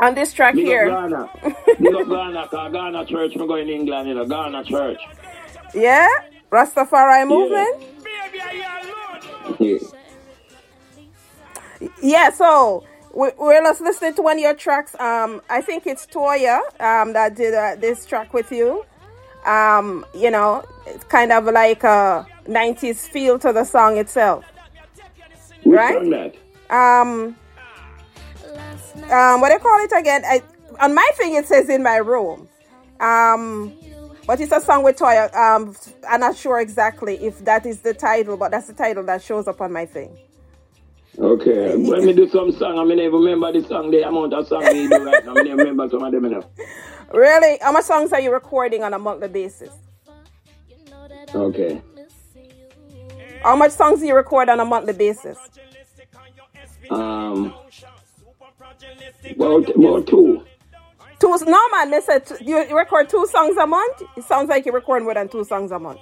On 0.00 0.14
this 0.14 0.32
track 0.32 0.54
Big 0.54 0.66
here. 0.66 0.90
Up 0.90 1.10
Ghana. 1.10 1.30
Big 1.80 1.94
up 1.94 2.08
Ghana, 2.08 2.48
cause 2.48 2.72
Ghana 2.72 3.06
church, 3.06 3.34
I'm 3.34 3.46
going 3.46 3.66
to 3.66 3.72
England, 3.72 4.08
you 4.08 4.14
know, 4.14 4.26
Ghana 4.26 4.64
church. 4.64 5.00
Yeah? 5.74 6.08
Rastafari 6.52 7.26
movement? 7.26 7.82
Yeah. 9.58 9.78
yeah, 12.02 12.30
so 12.30 12.84
we, 13.18 13.30
we're 13.36 13.60
just 13.60 13.80
listening 13.80 14.14
to 14.14 14.22
one 14.22 14.36
of 14.36 14.42
your 14.42 14.54
tracks. 14.54 14.94
Um, 15.00 15.42
I 15.50 15.60
think 15.60 15.88
it's 15.88 16.06
Toya 16.06 16.60
um, 16.80 17.12
that 17.14 17.34
did 17.34 17.52
uh, 17.52 17.74
this 17.74 18.06
track 18.06 18.32
with 18.32 18.52
you. 18.52 18.84
Um, 19.44 20.06
you 20.14 20.30
know, 20.30 20.64
it's 20.86 21.02
kind 21.04 21.32
of 21.32 21.44
like 21.46 21.82
a 21.82 22.24
90s 22.46 23.08
feel 23.08 23.38
to 23.40 23.52
the 23.52 23.64
song 23.64 23.98
itself. 23.98 24.44
Which 25.64 25.76
right? 25.76 26.36
Um, 26.70 27.36
um, 29.10 29.40
what 29.40 29.48
do 29.48 29.54
you 29.54 29.58
call 29.58 29.84
it 29.84 29.92
again? 29.98 30.22
I, 30.24 30.40
on 30.78 30.94
my 30.94 31.10
thing 31.16 31.34
it 31.34 31.46
says 31.46 31.68
in 31.68 31.82
my 31.82 31.96
room. 31.96 32.48
Um, 33.00 33.74
but 34.28 34.40
it's 34.40 34.52
a 34.52 34.60
song 34.60 34.84
with 34.84 34.96
Toya. 34.96 35.34
Um, 35.34 35.74
I'm 36.08 36.20
not 36.20 36.36
sure 36.36 36.60
exactly 36.60 37.16
if 37.16 37.44
that 37.46 37.66
is 37.66 37.80
the 37.80 37.94
title, 37.94 38.36
but 38.36 38.52
that's 38.52 38.68
the 38.68 38.74
title 38.74 39.02
that 39.06 39.22
shows 39.22 39.48
up 39.48 39.60
on 39.60 39.72
my 39.72 39.86
thing. 39.86 40.16
Okay. 41.20 41.76
When 41.76 42.06
me 42.06 42.12
do 42.12 42.28
some 42.28 42.52
song, 42.52 42.78
I 42.78 42.84
mean, 42.84 42.98
never 42.98 43.16
remember 43.16 43.52
the 43.52 43.66
song, 43.66 43.90
the 43.90 44.06
amount 44.06 44.34
of 44.34 44.46
song 44.46 44.62
we 44.62 44.86
do 44.86 45.04
right 45.04 45.24
now. 45.24 45.34
I 45.36 45.42
mean, 45.42 45.56
remember 45.56 45.88
some 45.88 46.02
of 46.04 46.12
them 46.12 46.24
enough. 46.26 46.44
Really? 47.12 47.58
How 47.60 47.72
much 47.72 47.86
songs 47.86 48.12
are 48.12 48.20
you 48.20 48.32
recording 48.32 48.84
on 48.84 48.94
a 48.94 48.98
monthly 48.98 49.28
basis? 49.28 49.70
Okay. 51.34 51.82
How 53.42 53.56
much 53.56 53.72
songs 53.72 54.00
do 54.00 54.06
you 54.06 54.14
record 54.14 54.48
on 54.48 54.60
a 54.60 54.64
monthly 54.64 54.92
basis? 54.92 55.38
Um, 56.90 57.54
about, 59.30 59.76
about 59.76 60.06
two. 60.06 60.44
Two? 61.20 61.36
No, 61.46 61.68
man. 61.70 61.90
They 61.90 62.00
said 62.00 62.30
you 62.40 62.76
record 62.76 63.08
two 63.08 63.26
songs 63.30 63.56
a 63.56 63.66
month. 63.66 64.02
It 64.16 64.24
sounds 64.24 64.48
like 64.48 64.64
you 64.66 64.72
record 64.72 65.02
more 65.02 65.14
than 65.14 65.28
two 65.28 65.44
songs 65.44 65.72
a 65.72 65.78
month. 65.78 66.00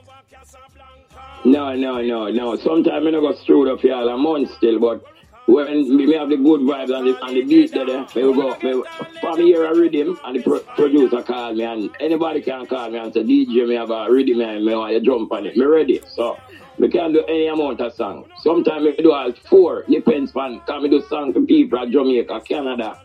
No, 1.47 1.73
no, 1.77 2.03
no, 2.03 2.27
no. 2.27 2.57
Sometimes 2.57 3.07
I 3.07 3.11
don't 3.13 3.23
go 3.23 3.73
up 3.73 3.79
here 3.79 3.95
a 3.95 4.17
month 4.19 4.53
still, 4.57 4.81
but 4.81 5.07
when 5.47 5.97
me 5.97 6.13
have 6.15 6.29
the 6.29 6.37
good 6.37 6.63
vibes 6.63 6.93
and 6.93 7.07
the, 7.07 7.25
and 7.25 7.37
the 7.37 7.45
beat 7.45 7.71
there, 7.71 7.87
will 8.17 8.35
go, 8.35 8.59
me, 8.65 8.83
from 9.21 9.39
here 9.39 9.65
a 9.65 9.73
rhythm 9.73 10.19
and 10.25 10.35
the 10.35 10.43
pro- 10.43 10.59
producer 10.59 11.23
call 11.23 11.55
me 11.55 11.63
and 11.63 11.89
anybody 12.01 12.43
can 12.43 12.67
call 12.67 12.91
me 12.91 12.99
and 12.99 13.15
say, 13.15 13.23
DJ, 13.23 13.69
me 13.69 13.77
have 13.77 13.91
a 13.91 14.11
rhythm 14.11 14.41
and 14.41 14.65
me 14.65 14.75
want 14.75 14.93
you 14.95 15.01
jump 15.01 15.31
on 15.31 15.47
it. 15.47 15.57
Me 15.57 15.65
ready. 15.65 16.03
So, 16.09 16.37
me 16.79 16.89
can 16.89 17.13
do 17.13 17.23
any 17.29 17.47
amount 17.47 17.81
of 17.81 17.95
song. 17.95 18.29
Sometimes 18.43 18.83
me 18.85 18.97
do 18.97 19.13
all 19.13 19.33
four, 19.49 19.85
depends 19.89 20.35
on, 20.35 20.61
can 20.67 20.83
me 20.83 20.89
do 20.89 21.01
song 21.09 21.33
to 21.33 21.47
people 21.47 21.79
at 21.79 21.91
Jamaica, 21.91 22.41
Canada, 22.41 23.01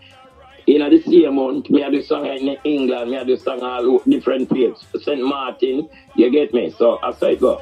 you 0.65 0.83
in 0.83 0.89
the 0.89 1.01
same 1.03 1.35
month, 1.35 1.69
me 1.69 1.81
have 1.81 1.91
the 1.91 2.01
song 2.01 2.25
in 2.25 2.57
England, 2.63 3.11
me 3.11 3.17
have 3.17 3.27
the 3.27 3.37
song 3.37 3.61
all 3.61 3.99
different 3.99 4.49
places. 4.49 4.83
St. 5.03 5.21
Martin, 5.21 5.87
you 6.15 6.31
get 6.31 6.55
me? 6.55 6.73
So 6.75 6.97
I 7.03 7.13
say 7.13 7.35
go. 7.35 7.61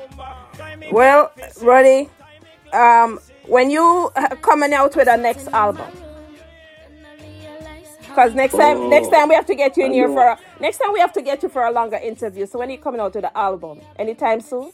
Well, 0.91 1.31
Roddy, 1.61 2.09
um, 2.73 3.19
when 3.45 3.69
you 3.69 4.11
uh, 4.15 4.35
coming 4.41 4.73
out 4.73 4.95
with 4.95 5.07
a 5.07 5.17
next 5.17 5.47
album? 5.47 5.91
Because 8.01 8.33
next 8.33 8.53
time, 8.53 8.77
oh, 8.77 8.89
next 8.89 9.09
time 9.09 9.29
we 9.29 9.35
have 9.35 9.45
to 9.45 9.55
get 9.55 9.77
you 9.77 9.85
in 9.85 9.93
here 9.93 10.07
for 10.07 10.29
a, 10.29 10.39
next 10.59 10.79
time 10.79 10.91
we 10.91 10.99
have 10.99 11.13
to 11.13 11.21
get 11.21 11.43
you 11.43 11.49
for 11.49 11.63
a 11.65 11.71
longer 11.71 11.97
interview. 11.97 12.45
So 12.47 12.59
when 12.59 12.69
are 12.69 12.71
you 12.71 12.77
coming 12.79 12.99
out 12.99 13.13
with 13.13 13.23
the 13.23 13.37
album, 13.37 13.81
anytime 13.97 14.41
soon? 14.41 14.71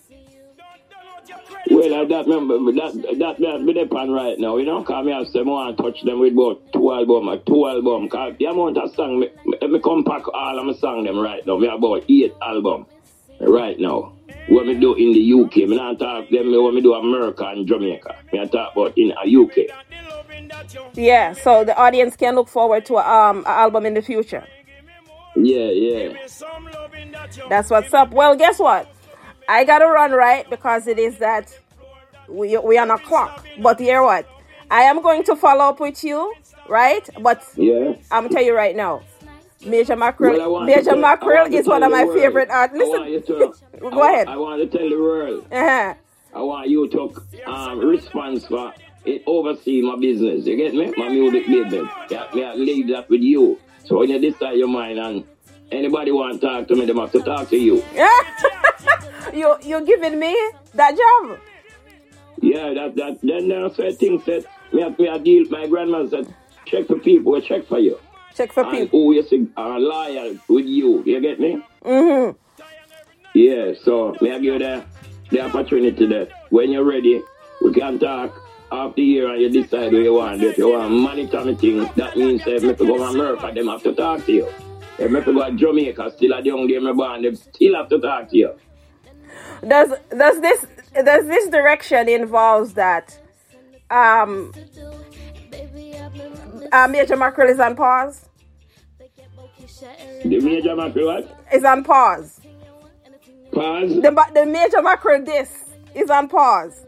Well, 1.69 2.07
that 2.07 2.25
remember 2.27 2.71
that 2.73 2.93
that 3.19 3.37
that 3.39 3.65
be 3.65 3.73
depend 3.73 4.13
right 4.13 4.39
now. 4.39 4.57
You 4.57 4.65
know, 4.65 4.83
cause 4.83 5.05
me 5.05 5.11
have 5.11 5.27
some 5.27 5.47
want 5.47 5.77
touch 5.77 6.01
them 6.03 6.19
with 6.19 6.33
about 6.33 6.71
two 6.71 6.91
album, 6.91 7.27
or 7.27 7.37
two 7.39 7.67
album. 7.67 8.07
Cause 8.07 8.35
the 8.39 8.45
amount 8.45 8.77
of 8.77 8.93
song 8.95 9.19
me, 9.19 9.29
me 9.45 9.79
come 9.81 10.03
pack 10.03 10.27
all 10.33 10.59
of 10.59 10.65
my 10.65 10.73
song 10.73 11.03
them 11.03 11.19
right 11.19 11.45
now. 11.45 11.57
Me 11.57 11.67
about 11.67 12.03
eight 12.07 12.33
album 12.41 12.85
right 13.41 13.79
now. 13.79 14.14
What 14.47 14.65
me 14.67 14.75
do 14.79 14.93
in 14.95 15.13
the 15.13 15.33
UK, 15.33 15.69
me 15.69 15.75
not 15.75 15.99
talk 15.99 16.29
them. 16.29 16.51
What 16.51 16.73
me 16.73 16.81
do 16.81 16.93
America 16.93 17.45
and 17.45 17.67
Jamaica. 17.67 18.15
Me 18.31 18.47
talk 18.47 18.73
about 18.73 18.97
in 18.97 19.11
a 19.11 19.41
UK. 19.41 19.69
Yeah, 20.93 21.33
so 21.33 21.63
the 21.63 21.75
audience 21.77 22.15
can 22.15 22.35
look 22.35 22.47
forward 22.47 22.85
to 22.85 22.97
um 22.97 23.39
an 23.39 23.45
album 23.47 23.85
in 23.85 23.93
the 23.93 24.01
future. 24.01 24.45
Yeah, 25.35 25.69
yeah. 25.69 26.13
That's 27.49 27.69
what's 27.69 27.93
up. 27.93 28.11
Well, 28.11 28.35
guess 28.35 28.59
what? 28.59 28.91
I 29.49 29.63
gotta 29.63 29.85
run 29.85 30.11
right 30.11 30.49
because 30.49 30.87
it 30.87 30.97
is 30.97 31.17
that 31.17 31.57
we 32.29 32.57
we 32.57 32.77
are 32.77 32.81
on 32.81 32.91
a 32.91 32.97
clock. 32.97 33.45
But 33.61 33.79
hear 33.79 34.01
what? 34.01 34.27
I 34.71 34.83
am 34.83 35.01
going 35.01 35.23
to 35.25 35.35
follow 35.35 35.65
up 35.65 35.79
with 35.79 36.03
you, 36.03 36.33
right? 36.69 37.07
But 37.21 37.43
yeah, 37.55 37.93
I'm 38.11 38.23
gonna 38.23 38.29
tell 38.29 38.43
you 38.43 38.55
right 38.55 38.75
now. 38.75 39.01
Major 39.65 39.95
Mackerel, 39.95 40.65
Major 40.65 40.95
Mackerel 40.95 41.53
is 41.53 41.67
one 41.67 41.83
of 41.83 41.91
my 41.91 42.05
favorite 42.13 42.49
artists. 42.49 42.87
Listen, 42.87 43.23
to, 43.23 43.53
go 43.79 44.01
I, 44.01 44.11
ahead. 44.11 44.27
I 44.27 44.37
want 44.37 44.61
to 44.61 44.77
tell 44.77 44.89
the 44.89 44.97
world. 44.97 45.45
Uh-huh. 45.51 45.93
I 46.33 46.41
want 46.41 46.69
you 46.69 46.87
to 46.89 47.49
um, 47.49 47.79
respond 47.79 48.43
for 48.43 48.73
it 49.05 49.23
oversee 49.25 49.81
my 49.81 49.95
business. 49.97 50.45
You 50.45 50.57
get 50.57 50.73
me? 50.73 50.93
My 50.97 51.09
music 51.09 51.47
business. 51.47 51.87
Yeah, 52.09 52.27
me 52.33 52.43
I 52.43 52.53
leave 52.55 52.89
that 52.89 53.09
with 53.09 53.21
you. 53.21 53.59
So 53.85 53.99
when 53.99 54.09
you 54.09 54.19
decide 54.19 54.57
your 54.57 54.67
mind 54.67 54.99
and 54.99 55.23
anybody 55.71 56.11
want 56.11 56.41
to 56.41 56.47
talk 56.47 56.67
to 56.67 56.75
me, 56.75 56.85
they 56.85 56.93
have 56.93 57.11
to 57.11 57.21
talk 57.21 57.49
to 57.49 57.57
you. 57.57 57.83
Yeah. 57.93 58.09
you 59.33 59.55
you're 59.61 59.81
giving 59.81 60.19
me 60.19 60.35
that 60.73 60.97
job? 60.97 61.39
Yeah, 62.41 62.73
that 62.73 62.95
that 62.95 63.19
then 63.21 63.47
there 63.47 63.65
are 63.65 63.73
certain 63.73 63.95
things 63.95 64.25
that 64.25 64.45
me 64.73 64.83
me 64.97 65.07
I 65.07 65.17
deal 65.19 65.47
my 65.49 65.67
grandma 65.67 66.07
said 66.09 66.33
check 66.65 66.87
for 66.87 66.99
people, 66.99 67.39
check 67.41 67.65
for 67.67 67.79
you. 67.79 67.99
Check 68.35 68.51
for 68.51 68.65
people. 68.65 68.87
who 68.99 69.13
you 69.13 69.23
see 69.23 69.47
are 69.55 69.79
loyal 69.79 70.37
with 70.47 70.65
you. 70.65 71.03
You 71.05 71.21
get 71.21 71.39
me? 71.39 71.61
Mm-hmm. 71.83 72.37
Yeah, 73.33 73.73
so 73.81 74.15
may 74.21 74.31
I 74.31 74.39
give 74.39 74.43
you 74.43 74.59
the, 74.59 74.83
the 75.29 75.41
opportunity 75.41 76.05
that 76.05 76.29
when 76.49 76.71
you're 76.71 76.83
ready, 76.83 77.21
we 77.61 77.73
can 77.73 77.99
talk 77.99 78.41
after 78.71 79.01
year 79.01 79.31
and 79.31 79.41
you 79.41 79.49
decide 79.49 79.93
what 79.93 80.01
you 80.01 80.13
want. 80.13 80.43
If 80.43 80.57
you 80.57 80.69
want 80.69 80.91
monitor 80.91 81.45
me 81.45 81.55
thing, 81.55 81.89
that 81.95 82.17
means 82.17 82.41
if 82.45 82.63
me 82.63 82.73
go 82.73 82.97
to 82.97 83.03
America, 83.03 83.51
them 83.53 83.67
have 83.67 83.83
to 83.83 83.93
talk 83.93 84.25
to 84.25 84.31
you. 84.31 84.47
If 84.97 85.11
me 85.11 85.21
go 85.21 85.49
to 85.49 85.55
Jamaica, 85.55 86.11
still 86.15 86.33
a 86.33 86.41
young 86.41 86.67
game 86.67 86.85
me 86.85 86.93
born, 86.93 87.21
they 87.21 87.35
still 87.35 87.75
have 87.75 87.89
to 87.89 87.99
talk 87.99 88.29
to 88.29 88.37
you. 88.37 88.55
Does 89.65 89.91
does 90.09 90.41
this 90.41 90.65
does 90.93 91.27
this 91.27 91.49
direction 91.49 92.07
involves 92.09 92.73
that 92.73 93.17
um 93.89 94.51
uh, 96.75 96.87
Major 96.87 97.15
Mackerel 97.15 97.49
is 97.49 97.59
on 97.59 97.75
pause? 97.75 98.27
The 100.23 100.39
major 100.39 100.75
mackerel 100.75 101.05
what? 101.05 101.45
Is 101.53 101.63
on 101.63 101.83
pause. 101.83 102.41
Pause? 103.51 104.01
The 104.01 104.11
ma- 104.11 104.29
the 104.31 104.45
Major 104.45 104.81
Mackerel 104.81 105.23
this 105.23 105.51
is 105.93 106.09
on 106.09 106.27
pause. 106.27 106.85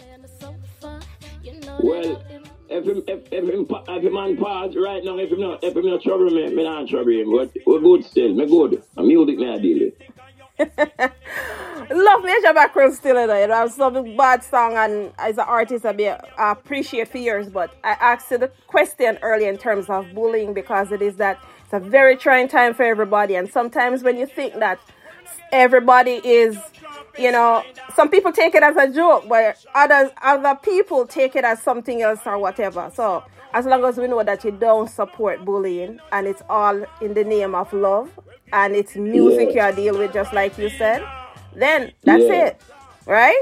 Well, 1.79 2.21
if 2.69 2.85
him, 2.85 3.03
if, 3.07 3.31
if 3.31 3.43
him, 3.47 3.67
if 3.69 4.03
him 4.03 4.17
on 4.17 4.37
pause 4.37 4.75
right 4.75 5.03
now, 5.03 5.17
if 5.19 5.31
him 5.31 5.39
not, 5.39 5.63
if 5.63 5.75
him 5.75 5.85
not 5.85 6.01
trouble 6.01 6.29
me, 6.29 6.47
me 6.53 6.63
not 6.63 6.89
trouble 6.89 7.11
him. 7.11 7.31
But 7.31 7.55
we're 7.65 7.79
good 7.79 8.03
still, 8.05 8.33
me 8.33 8.45
good. 8.45 8.83
I'm 8.97 9.07
music 9.07 9.37
me 9.37 9.49
I 9.49 9.57
deal 9.59 9.79
with. 9.85 10.16
Love 11.89 12.23
Major 12.23 12.53
Mackerel 12.53 12.91
still 12.91 13.17
in 13.17 13.27
there. 13.27 13.41
You 13.41 13.47
know, 13.47 13.55
have 13.55 13.71
some 13.71 14.15
bad 14.17 14.43
song 14.43 14.73
and 14.75 15.11
as 15.19 15.37
an 15.37 15.45
artist 15.47 15.85
I 15.85 15.91
be 15.91 16.09
I 16.09 16.51
appreciate 16.51 17.09
for 17.09 17.19
years, 17.19 17.47
but 17.47 17.73
I 17.83 17.91
asked 17.91 18.31
you 18.31 18.39
the 18.39 18.51
question 18.65 19.19
earlier 19.21 19.49
in 19.49 19.57
terms 19.57 19.89
of 19.89 20.13
bullying 20.13 20.53
because 20.53 20.91
it 20.91 21.01
is 21.01 21.17
that 21.17 21.39
it's 21.63 21.73
a 21.73 21.79
very 21.79 22.17
trying 22.17 22.47
time 22.47 22.73
for 22.73 22.83
everybody 22.83 23.35
and 23.35 23.49
sometimes 23.49 24.03
when 24.03 24.17
you 24.17 24.25
think 24.25 24.55
that 24.55 24.79
everybody 25.51 26.21
is 26.23 26.57
you 27.17 27.31
know, 27.31 27.63
some 27.95 28.09
people 28.09 28.31
take 28.31 28.53
it 28.53 28.61
as 28.61 28.75
a 28.75 28.91
joke, 28.91 29.27
but 29.27 29.63
others 29.73 30.11
other 30.21 30.55
people 30.61 31.05
take 31.05 31.35
it 31.35 31.43
as 31.43 31.61
something 31.61 32.01
else 32.01 32.21
or 32.25 32.37
whatever. 32.37 32.91
So 32.95 33.23
as 33.53 33.65
long 33.65 33.85
as 33.85 33.97
we 33.97 34.07
know 34.07 34.23
that 34.23 34.43
you 34.43 34.51
don't 34.51 34.89
support 34.89 35.45
bullying 35.45 35.99
and 36.11 36.27
it's 36.27 36.41
all 36.49 36.83
in 37.01 37.13
the 37.13 37.23
name 37.23 37.55
of 37.55 37.71
love 37.73 38.11
and 38.53 38.75
it's 38.75 38.95
music 38.95 39.49
Yeah. 39.53 39.69
you 39.69 39.75
deal 39.75 39.97
with 39.97 40.13
just 40.13 40.33
like 40.33 40.57
you 40.57 40.69
said, 40.69 41.03
then 41.55 41.91
that's 42.03 42.23
Yeah. 42.23 42.45
it. 42.47 42.61
Right? 43.05 43.41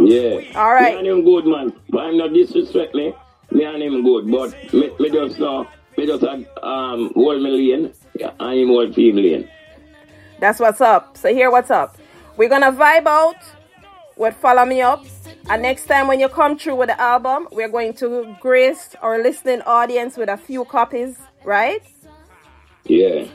Yeah. 0.00 0.40
All 0.56 0.72
right. 0.74 0.94
Me 0.94 0.98
and 0.98 1.06
him 1.08 1.24
good, 1.24 1.46
man. 1.46 1.72
But 1.90 2.00
I'm 2.04 2.16
not 2.18 2.30
disrespecting. 2.30 3.14
me. 3.50 3.64
And 3.64 3.82
him 3.82 4.02
good, 4.02 4.30
but 4.30 4.72
me, 4.72 4.90
me 4.98 5.10
just 5.10 5.38
know, 5.38 5.66
me 5.96 6.06
just 6.06 6.22
had, 6.22 6.46
um, 6.62 7.12
hold 7.14 7.42
me 7.42 7.50
lane, 7.50 7.92
yeah, 8.18 8.30
and 8.40 8.58
him 8.58 8.68
hold 8.68 8.96
lane. 8.96 9.48
That's 10.40 10.58
what's 10.58 10.80
up. 10.80 11.16
So 11.18 11.32
here 11.32 11.50
what's 11.50 11.70
up. 11.70 11.98
We're 12.36 12.48
gonna 12.48 12.72
vibe 12.72 13.06
out 13.06 13.36
with 14.16 14.34
Follow 14.36 14.64
Me 14.64 14.80
Up. 14.80 15.04
And 15.50 15.60
next 15.62 15.86
time 15.86 16.06
when 16.06 16.18
you 16.20 16.28
come 16.28 16.56
through 16.58 16.76
with 16.76 16.88
the 16.88 17.00
album, 17.00 17.46
we're 17.52 17.68
going 17.68 17.92
to 17.94 18.34
grace 18.40 18.94
our 19.02 19.22
listening 19.22 19.60
audience 19.62 20.16
with 20.16 20.28
a 20.28 20.36
few 20.36 20.64
copies, 20.64 21.16
right? 21.44 21.82
Yeah. 22.84 23.26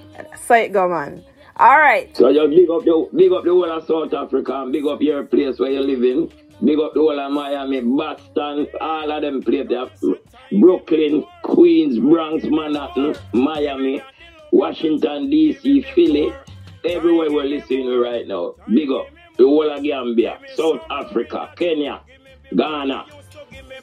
So 0.45 0.55
it 0.55 0.73
go 0.73 0.87
man. 0.89 1.23
All 1.57 1.77
right. 1.79 2.15
So 2.15 2.31
just 2.33 2.49
big 2.51 2.69
up 2.69 2.83
the 2.83 3.09
big 3.15 3.31
up 3.31 3.43
the 3.43 3.49
whole 3.49 3.71
of 3.71 3.85
South 3.85 4.13
Africa 4.13 4.61
and 4.61 4.71
big 4.71 4.85
up 4.85 5.01
your 5.01 5.23
place 5.23 5.59
where 5.59 5.71
you 5.71 5.81
live 5.81 6.03
in. 6.03 6.31
Big 6.63 6.79
up 6.79 6.93
the 6.93 6.99
whole 6.99 7.19
of 7.19 7.31
Miami, 7.31 7.81
Boston, 7.81 8.67
all 8.81 9.11
of 9.11 9.21
them 9.21 9.41
places. 9.41 9.89
Brooklyn, 10.59 11.23
Queens, 11.43 11.99
Bronx, 11.99 12.45
Manhattan, 12.45 13.15
Miami, 13.33 14.01
Washington 14.51 15.29
DC, 15.29 15.85
Philly. 15.93 16.33
Everywhere 16.85 17.31
we're 17.31 17.43
listening 17.43 17.87
right 17.99 18.27
now. 18.27 18.55
Big 18.73 18.89
up 18.91 19.07
the 19.37 19.43
whole 19.43 19.69
of 19.69 19.83
Gambia, 19.83 20.39
South 20.55 20.81
Africa, 20.89 21.53
Kenya, 21.55 22.01
Ghana. 22.55 23.05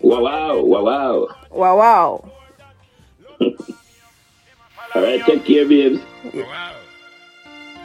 Wow 0.00 0.22
wow, 0.22 0.60
wow 0.60 0.82
wow. 0.82 1.28
Wow 1.50 1.76
wow. 1.78 2.32
All 4.94 5.02
right, 5.02 5.20
take 5.24 5.44
care, 5.44 5.66
babes. 5.66 6.00
Wow. 6.32 6.74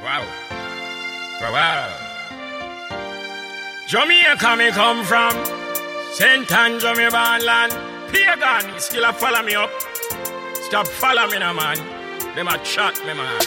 Wow. 0.04 0.26
Wow. 1.42 1.90
Jamaica 3.88 4.56
me 4.56 4.70
come 4.70 5.04
from. 5.04 5.34
St. 6.14 6.52
Ann, 6.52 6.80
Jamaica 6.80 7.44
land. 7.44 7.74
Pagan, 8.12 8.80
still 8.80 9.06
a 9.06 9.14
follow 9.14 9.42
me 9.42 9.56
up. 9.56 9.72
Stop 10.54 10.88
follow 10.88 11.28
me 11.28 11.40
now, 11.40 11.54
man. 11.54 11.78
Them 12.36 12.48
a 12.48 12.58
chat 12.60 12.96
me, 13.08 13.16
man. 13.16 13.42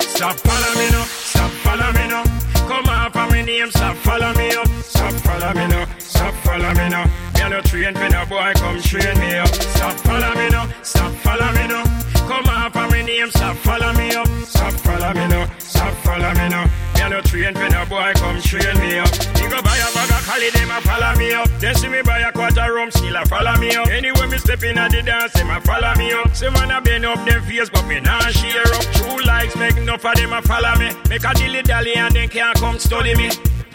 Stop 0.00 0.36
follow 0.36 0.74
me 0.78 0.90
now. 0.90 1.04
Stop 1.04 1.50
follow 1.50 1.92
me 1.92 2.08
now. 2.08 2.24
Come 2.66 2.86
up 2.86 3.14
on 3.14 3.28
my 3.28 3.42
name. 3.42 3.70
Stop 3.70 3.96
follow 3.96 4.32
me 4.32 4.54
up. 4.54 4.68
Stop 4.82 5.12
follow 5.12 5.52
me 5.52 5.66
now. 5.68 5.86
Stop 5.98 6.34
follow 6.36 6.72
me 6.72 6.88
now. 6.88 7.33
A 7.44 7.48
no 7.50 7.60
train 7.60 7.92
for 7.92 8.08
no 8.08 8.24
boy. 8.24 8.52
Come 8.56 8.80
train 8.80 9.18
me 9.20 9.34
up. 9.36 9.48
Stop 9.48 9.92
follow 10.00 10.34
me 10.34 10.48
now. 10.48 10.66
Stop 10.82 11.12
follow 11.20 11.52
me 11.52 11.68
now. 11.68 11.84
Come 12.26 12.48
up 12.48 12.74
on 12.74 12.88
my 12.88 13.02
name. 13.02 13.28
Stop 13.28 13.56
follow 13.58 13.92
me 13.92 14.14
up. 14.14 14.26
Stop 14.46 14.72
follow 14.80 15.12
me 15.12 15.28
now. 15.28 15.46
Stop 15.58 15.92
follow 16.04 16.32
me 16.40 16.48
now. 16.48 16.64
Me 16.94 17.02
a 17.02 17.08
no 17.10 17.20
train 17.20 17.52
for 17.52 17.68
no 17.68 17.84
boy. 17.84 18.12
Come 18.14 18.40
train 18.40 18.80
me 18.80 18.96
up. 18.98 19.12
You 19.36 19.50
go 19.50 19.60
buy 19.60 19.76
a 19.76 19.92
bag 19.92 20.10
of 20.10 20.24
Cali, 20.24 20.48
them 20.56 20.70
a 20.70 20.80
follow 20.80 21.14
me 21.18 21.34
up. 21.34 21.50
Then 21.60 21.74
see 21.74 21.88
me 21.88 22.00
buy 22.00 22.20
a 22.20 22.32
quarter 22.32 22.72
rum, 22.72 22.90
still 22.90 23.14
a 23.14 23.26
follow 23.26 23.54
me 23.60 23.76
up. 23.76 23.88
Anyway, 23.88 24.26
me 24.26 24.38
step 24.38 24.62
in 24.62 24.78
at 24.78 24.90
the 24.90 25.02
dance, 25.02 25.34
them 25.34 25.50
a 25.50 25.60
follow 25.60 25.94
me 25.96 26.14
up. 26.14 26.34
Say 26.34 26.48
man 26.48 26.70
a 26.70 26.80
bend 26.80 27.04
up 27.04 27.22
them 27.26 27.42
face, 27.42 27.68
but 27.68 27.86
me 27.86 28.00
nah 28.00 28.20
share 28.30 28.72
up. 28.72 28.84
True 28.94 29.20
likes 29.22 29.54
make 29.56 29.76
enough 29.76 30.02
of 30.02 30.14
them 30.14 30.32
a 30.32 30.40
follow 30.40 30.74
me. 30.78 30.92
Make 31.10 31.24
a 31.24 31.34
dilly 31.34 31.60
dally 31.60 31.94
and 31.94 32.14
then 32.14 32.30
can't 32.30 32.56
come 32.56 32.78
study 32.78 33.14
me. 33.16 33.28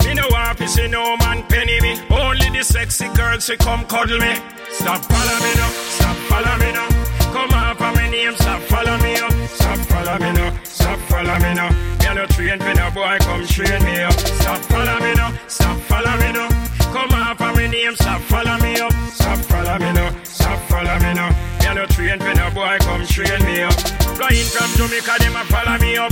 Me 0.05 0.13
no 0.13 0.25
want 0.31 0.57
to 0.57 0.67
see 0.67 0.87
no 0.87 1.17
man 1.17 1.43
penny 1.47 1.79
me. 1.81 1.99
Only 2.09 2.49
the 2.49 2.63
sexy 2.63 3.07
girls 3.09 3.47
who 3.47 3.57
come 3.57 3.85
cuddle 3.85 4.19
me. 4.19 4.35
Stop 4.71 5.03
follow 5.05 5.39
me 5.43 5.51
now, 5.55 5.69
stop 5.69 6.15
follow 6.29 6.57
me 6.57 6.71
now. 6.71 6.87
Come 7.33 7.53
on 7.53 7.77
my 7.95 8.09
name, 8.09 8.35
stop 8.35 8.61
follow 8.63 8.97
me 8.97 9.15
up. 9.15 9.31
Stop 9.49 9.77
follow 9.89 10.17
me 10.19 10.31
now, 10.33 10.59
stop 10.63 10.99
follow 11.09 11.35
me 11.39 11.53
now. 11.53 11.69
A 12.09 12.13
no 12.15 12.25
train 12.27 12.57
for 12.59 12.73
no 12.73 12.89
boy, 12.91 13.17
come 13.21 13.45
train 13.45 13.83
me 13.85 14.01
up. 14.01 14.13
Stop 14.13 14.59
follow 14.65 14.99
me 14.99 15.13
now, 15.13 15.31
stop 15.47 15.77
follow 15.81 16.17
me 16.17 16.31
now. 16.33 16.49
Come 16.91 17.13
on 17.13 17.37
my 17.37 17.67
name, 17.67 17.95
stop 17.95 18.21
follow 18.21 18.57
me 18.59 18.79
up. 18.79 18.91
Stop 19.13 19.37
follow 19.45 19.77
me 19.77 19.93
now, 19.93 20.15
stop 20.23 20.59
follow 20.69 20.97
me 20.99 21.13
now. 21.13 21.29
A 21.69 21.73
no 21.75 21.85
train 21.85 22.17
for 22.19 22.33
no 22.33 22.49
boy, 22.51 22.77
come 22.81 23.05
train 23.05 23.43
me 23.45 23.61
up. 23.61 23.73
Flying 24.17 24.47
from 24.49 24.71
Jamaica, 24.75 25.15
them 25.19 25.35
a 25.35 25.43
follow 25.45 25.77
me 25.77 25.97
up. 25.97 26.11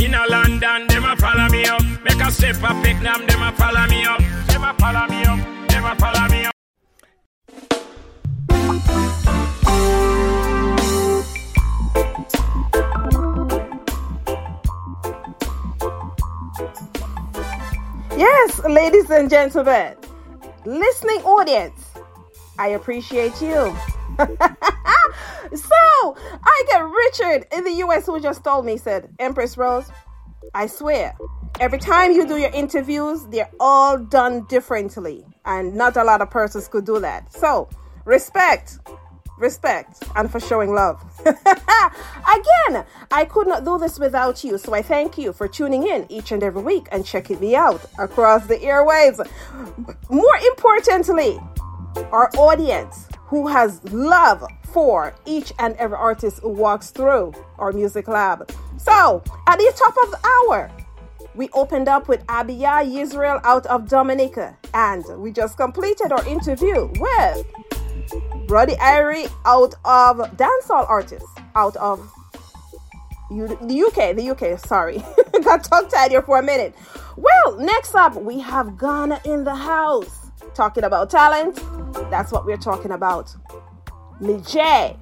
In 0.00 0.14
a 0.14 0.24
London, 0.28 0.86
them 0.86 1.04
a 1.04 1.16
follow 1.16 1.48
me 1.48 1.64
up. 1.64 1.82
Make 2.04 2.20
a 2.20 2.30
step 2.30 2.56
a 2.56 2.72
them, 3.02 3.26
them 3.26 3.42
a 3.42 3.52
follow 3.52 3.86
me 3.88 4.04
up. 4.06 4.20
Them 4.46 4.62
a 4.62 4.74
follow 4.74 5.06
me 5.08 5.24
up. 5.24 5.68
Them 5.68 5.84
a 5.84 5.94
follow 5.96 6.28
me 6.28 6.44
up. 6.44 6.52
Yes, 18.16 18.60
ladies 18.64 19.10
and 19.10 19.28
gentlemen, 19.28 19.96
listening 20.64 21.20
audience, 21.22 21.80
I 22.58 22.68
appreciate 22.68 23.40
you. 23.42 23.76
so, 25.54 26.16
I 26.44 26.64
get 26.70 26.80
Richard 26.80 27.46
in 27.52 27.64
the 27.64 27.72
US 27.84 28.06
who 28.06 28.20
just 28.20 28.42
told 28.42 28.66
me, 28.66 28.76
said, 28.76 29.08
Empress 29.18 29.56
Rose, 29.56 29.90
I 30.54 30.66
swear, 30.66 31.14
every 31.60 31.78
time 31.78 32.12
you 32.12 32.26
do 32.26 32.36
your 32.36 32.50
interviews, 32.50 33.26
they're 33.26 33.50
all 33.60 33.98
done 33.98 34.46
differently. 34.46 35.24
And 35.44 35.74
not 35.74 35.96
a 35.96 36.04
lot 36.04 36.20
of 36.20 36.30
persons 36.30 36.68
could 36.68 36.84
do 36.84 37.00
that. 37.00 37.32
So, 37.32 37.68
respect, 38.04 38.78
respect, 39.38 40.02
and 40.16 40.30
for 40.30 40.40
showing 40.40 40.74
love. 40.74 41.02
Again, 41.20 42.84
I 43.10 43.24
could 43.24 43.46
not 43.46 43.64
do 43.64 43.78
this 43.78 43.98
without 43.98 44.42
you. 44.44 44.58
So 44.58 44.74
I 44.74 44.82
thank 44.82 45.16
you 45.16 45.32
for 45.32 45.48
tuning 45.48 45.86
in 45.86 46.06
each 46.08 46.32
and 46.32 46.42
every 46.42 46.62
week 46.62 46.88
and 46.92 47.04
checking 47.04 47.40
me 47.40 47.54
out 47.54 47.84
across 47.98 48.46
the 48.46 48.56
airwaves. 48.56 49.18
More 50.10 50.36
importantly, 50.36 51.38
our 52.12 52.30
audience 52.36 53.07
who 53.28 53.46
has 53.46 53.82
love 53.92 54.42
for 54.72 55.14
each 55.26 55.52
and 55.58 55.76
every 55.76 55.96
artist 55.96 56.40
who 56.40 56.50
walks 56.50 56.90
through 56.90 57.32
our 57.58 57.72
music 57.72 58.08
lab. 58.08 58.50
So, 58.78 59.22
at 59.46 59.58
the 59.58 59.72
top 59.76 59.94
of 60.04 60.10
the 60.10 60.18
hour, 60.26 60.70
We 61.34 61.48
opened 61.50 61.86
up 61.88 62.08
with 62.08 62.26
Abia 62.26 62.82
Israel 63.00 63.40
out 63.44 63.64
of 63.66 63.88
Dominica, 63.88 64.56
and 64.74 65.04
we 65.18 65.30
just 65.30 65.56
completed 65.56 66.10
our 66.10 66.26
interview 66.26 66.90
with 66.98 67.46
Ruddy 68.48 68.74
Irie 68.74 69.30
out 69.46 69.74
of 69.84 70.18
dancehall 70.36 70.88
artist 70.88 71.26
out 71.54 71.76
of 71.76 72.00
the 73.30 73.84
UK, 73.86 74.16
the 74.16 74.30
UK, 74.30 74.58
sorry. 74.58 74.98
Got 75.44 75.62
tongue 75.62 75.88
tied 75.88 76.10
here 76.10 76.22
for 76.22 76.40
a 76.40 76.42
minute. 76.42 76.74
Well, 77.16 77.56
next 77.60 77.94
up, 77.94 78.16
we 78.16 78.40
have 78.40 78.76
Ghana 78.76 79.20
in 79.24 79.44
the 79.44 79.54
house. 79.54 80.17
Talking 80.54 80.84
about 80.84 81.10
talent, 81.10 81.56
that's 82.10 82.32
what 82.32 82.44
we're 82.44 82.56
talking 82.56 82.92
about. 82.92 83.34
Mijay. 84.20 84.96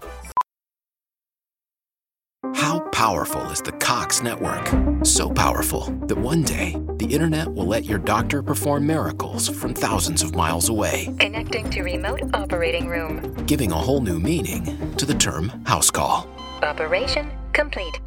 How 2.55 2.81
powerful 2.91 3.43
is 3.51 3.61
the 3.63 3.73
Cox 3.73 4.23
network? 4.23 4.69
So 5.05 5.31
powerful 5.31 5.85
that 6.07 6.17
one 6.17 6.43
day 6.43 6.77
the 6.97 7.07
internet 7.07 7.53
will 7.53 7.67
let 7.67 7.85
your 7.85 7.99
doctor 7.99 8.43
perform 8.43 8.87
miracles 8.87 9.49
from 9.49 9.75
thousands 9.75 10.23
of 10.23 10.35
miles 10.35 10.69
away. 10.69 11.15
Connecting 11.19 11.69
to 11.71 11.83
remote 11.83 12.21
operating 12.35 12.89
room. 12.89 13.35
Giving 13.47 13.73
a 13.73 13.77
whole 13.77 14.01
new 14.01 14.19
meaning 14.19 14.95
to 14.97 15.07
the 15.07 15.15
term 15.15 15.49
house 15.67 15.91
call. 15.91 16.29
Operation 16.63 17.31
complete. 17.53 18.01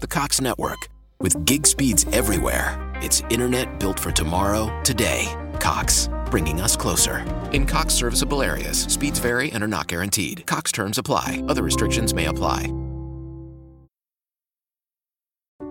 The 0.00 0.06
Cox 0.06 0.40
network. 0.40 0.88
With 1.20 1.44
gig 1.44 1.66
speeds 1.66 2.04
everywhere, 2.12 2.92
it's 2.96 3.22
internet 3.30 3.78
built 3.78 4.00
for 4.00 4.10
tomorrow, 4.10 4.70
today. 4.82 5.32
Cox, 5.60 6.08
bringing 6.34 6.60
us 6.60 6.74
closer. 6.76 7.24
In 7.52 7.64
Cox 7.64 7.94
serviceable 7.94 8.42
areas, 8.42 8.76
speeds 8.88 9.20
vary 9.20 9.52
and 9.52 9.62
are 9.62 9.68
not 9.68 9.86
guaranteed. 9.86 10.44
Cox 10.46 10.72
terms 10.72 10.98
apply, 10.98 11.40
other 11.46 11.62
restrictions 11.62 12.12
may 12.12 12.26
apply. 12.26 12.74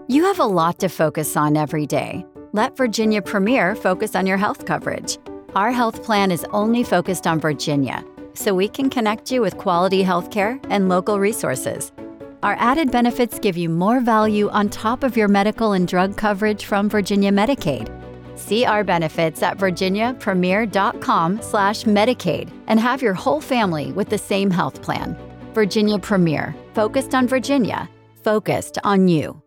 You 0.08 0.24
have 0.24 0.40
a 0.40 0.46
lot 0.46 0.80
to 0.80 0.88
focus 0.88 1.36
on 1.36 1.58
every 1.58 1.86
day. 1.86 2.26
Let 2.54 2.78
Virginia 2.78 3.22
Premier 3.22 3.76
focus 3.76 4.16
on 4.16 4.26
your 4.26 4.38
health 4.38 4.66
coverage. 4.66 5.18
Our 5.54 5.74
health 5.74 6.02
plan 6.02 6.32
is 6.32 6.46
only 6.52 6.82
focused 6.82 7.28
on 7.28 7.42
Virginia, 7.42 8.02
so 8.34 8.54
we 8.54 8.70
can 8.70 8.90
connect 8.90 9.32
you 9.32 9.42
with 9.42 9.58
quality 9.58 10.02
healthcare 10.02 10.66
and 10.70 10.88
local 10.88 11.20
resources. 11.20 11.92
Our 12.42 12.56
added 12.58 12.90
benefits 12.90 13.38
give 13.38 13.58
you 13.58 13.68
more 13.68 14.00
value 14.00 14.48
on 14.52 14.70
top 14.70 15.04
of 15.04 15.18
your 15.18 15.28
medical 15.28 15.74
and 15.74 15.86
drug 15.86 16.16
coverage 16.16 16.64
from 16.64 16.90
Virginia 16.90 17.34
Medicaid. 17.34 18.03
See 18.36 18.66
our 18.66 18.84
benefits 18.84 19.44
at 19.44 19.58
virginiapremier.com/medicaid 19.58 22.50
and 22.68 22.80
have 22.80 23.02
your 23.02 23.14
whole 23.14 23.42
family 23.42 23.92
with 23.92 24.10
the 24.10 24.18
same 24.18 24.50
health 24.50 24.82
plan. 24.82 25.16
Virginia 25.54 26.00
Premier, 26.00 26.56
focused 26.74 27.14
on 27.14 27.28
Virginia, 27.28 27.88
focused 28.24 28.80
on 28.84 29.08
you. 29.08 29.43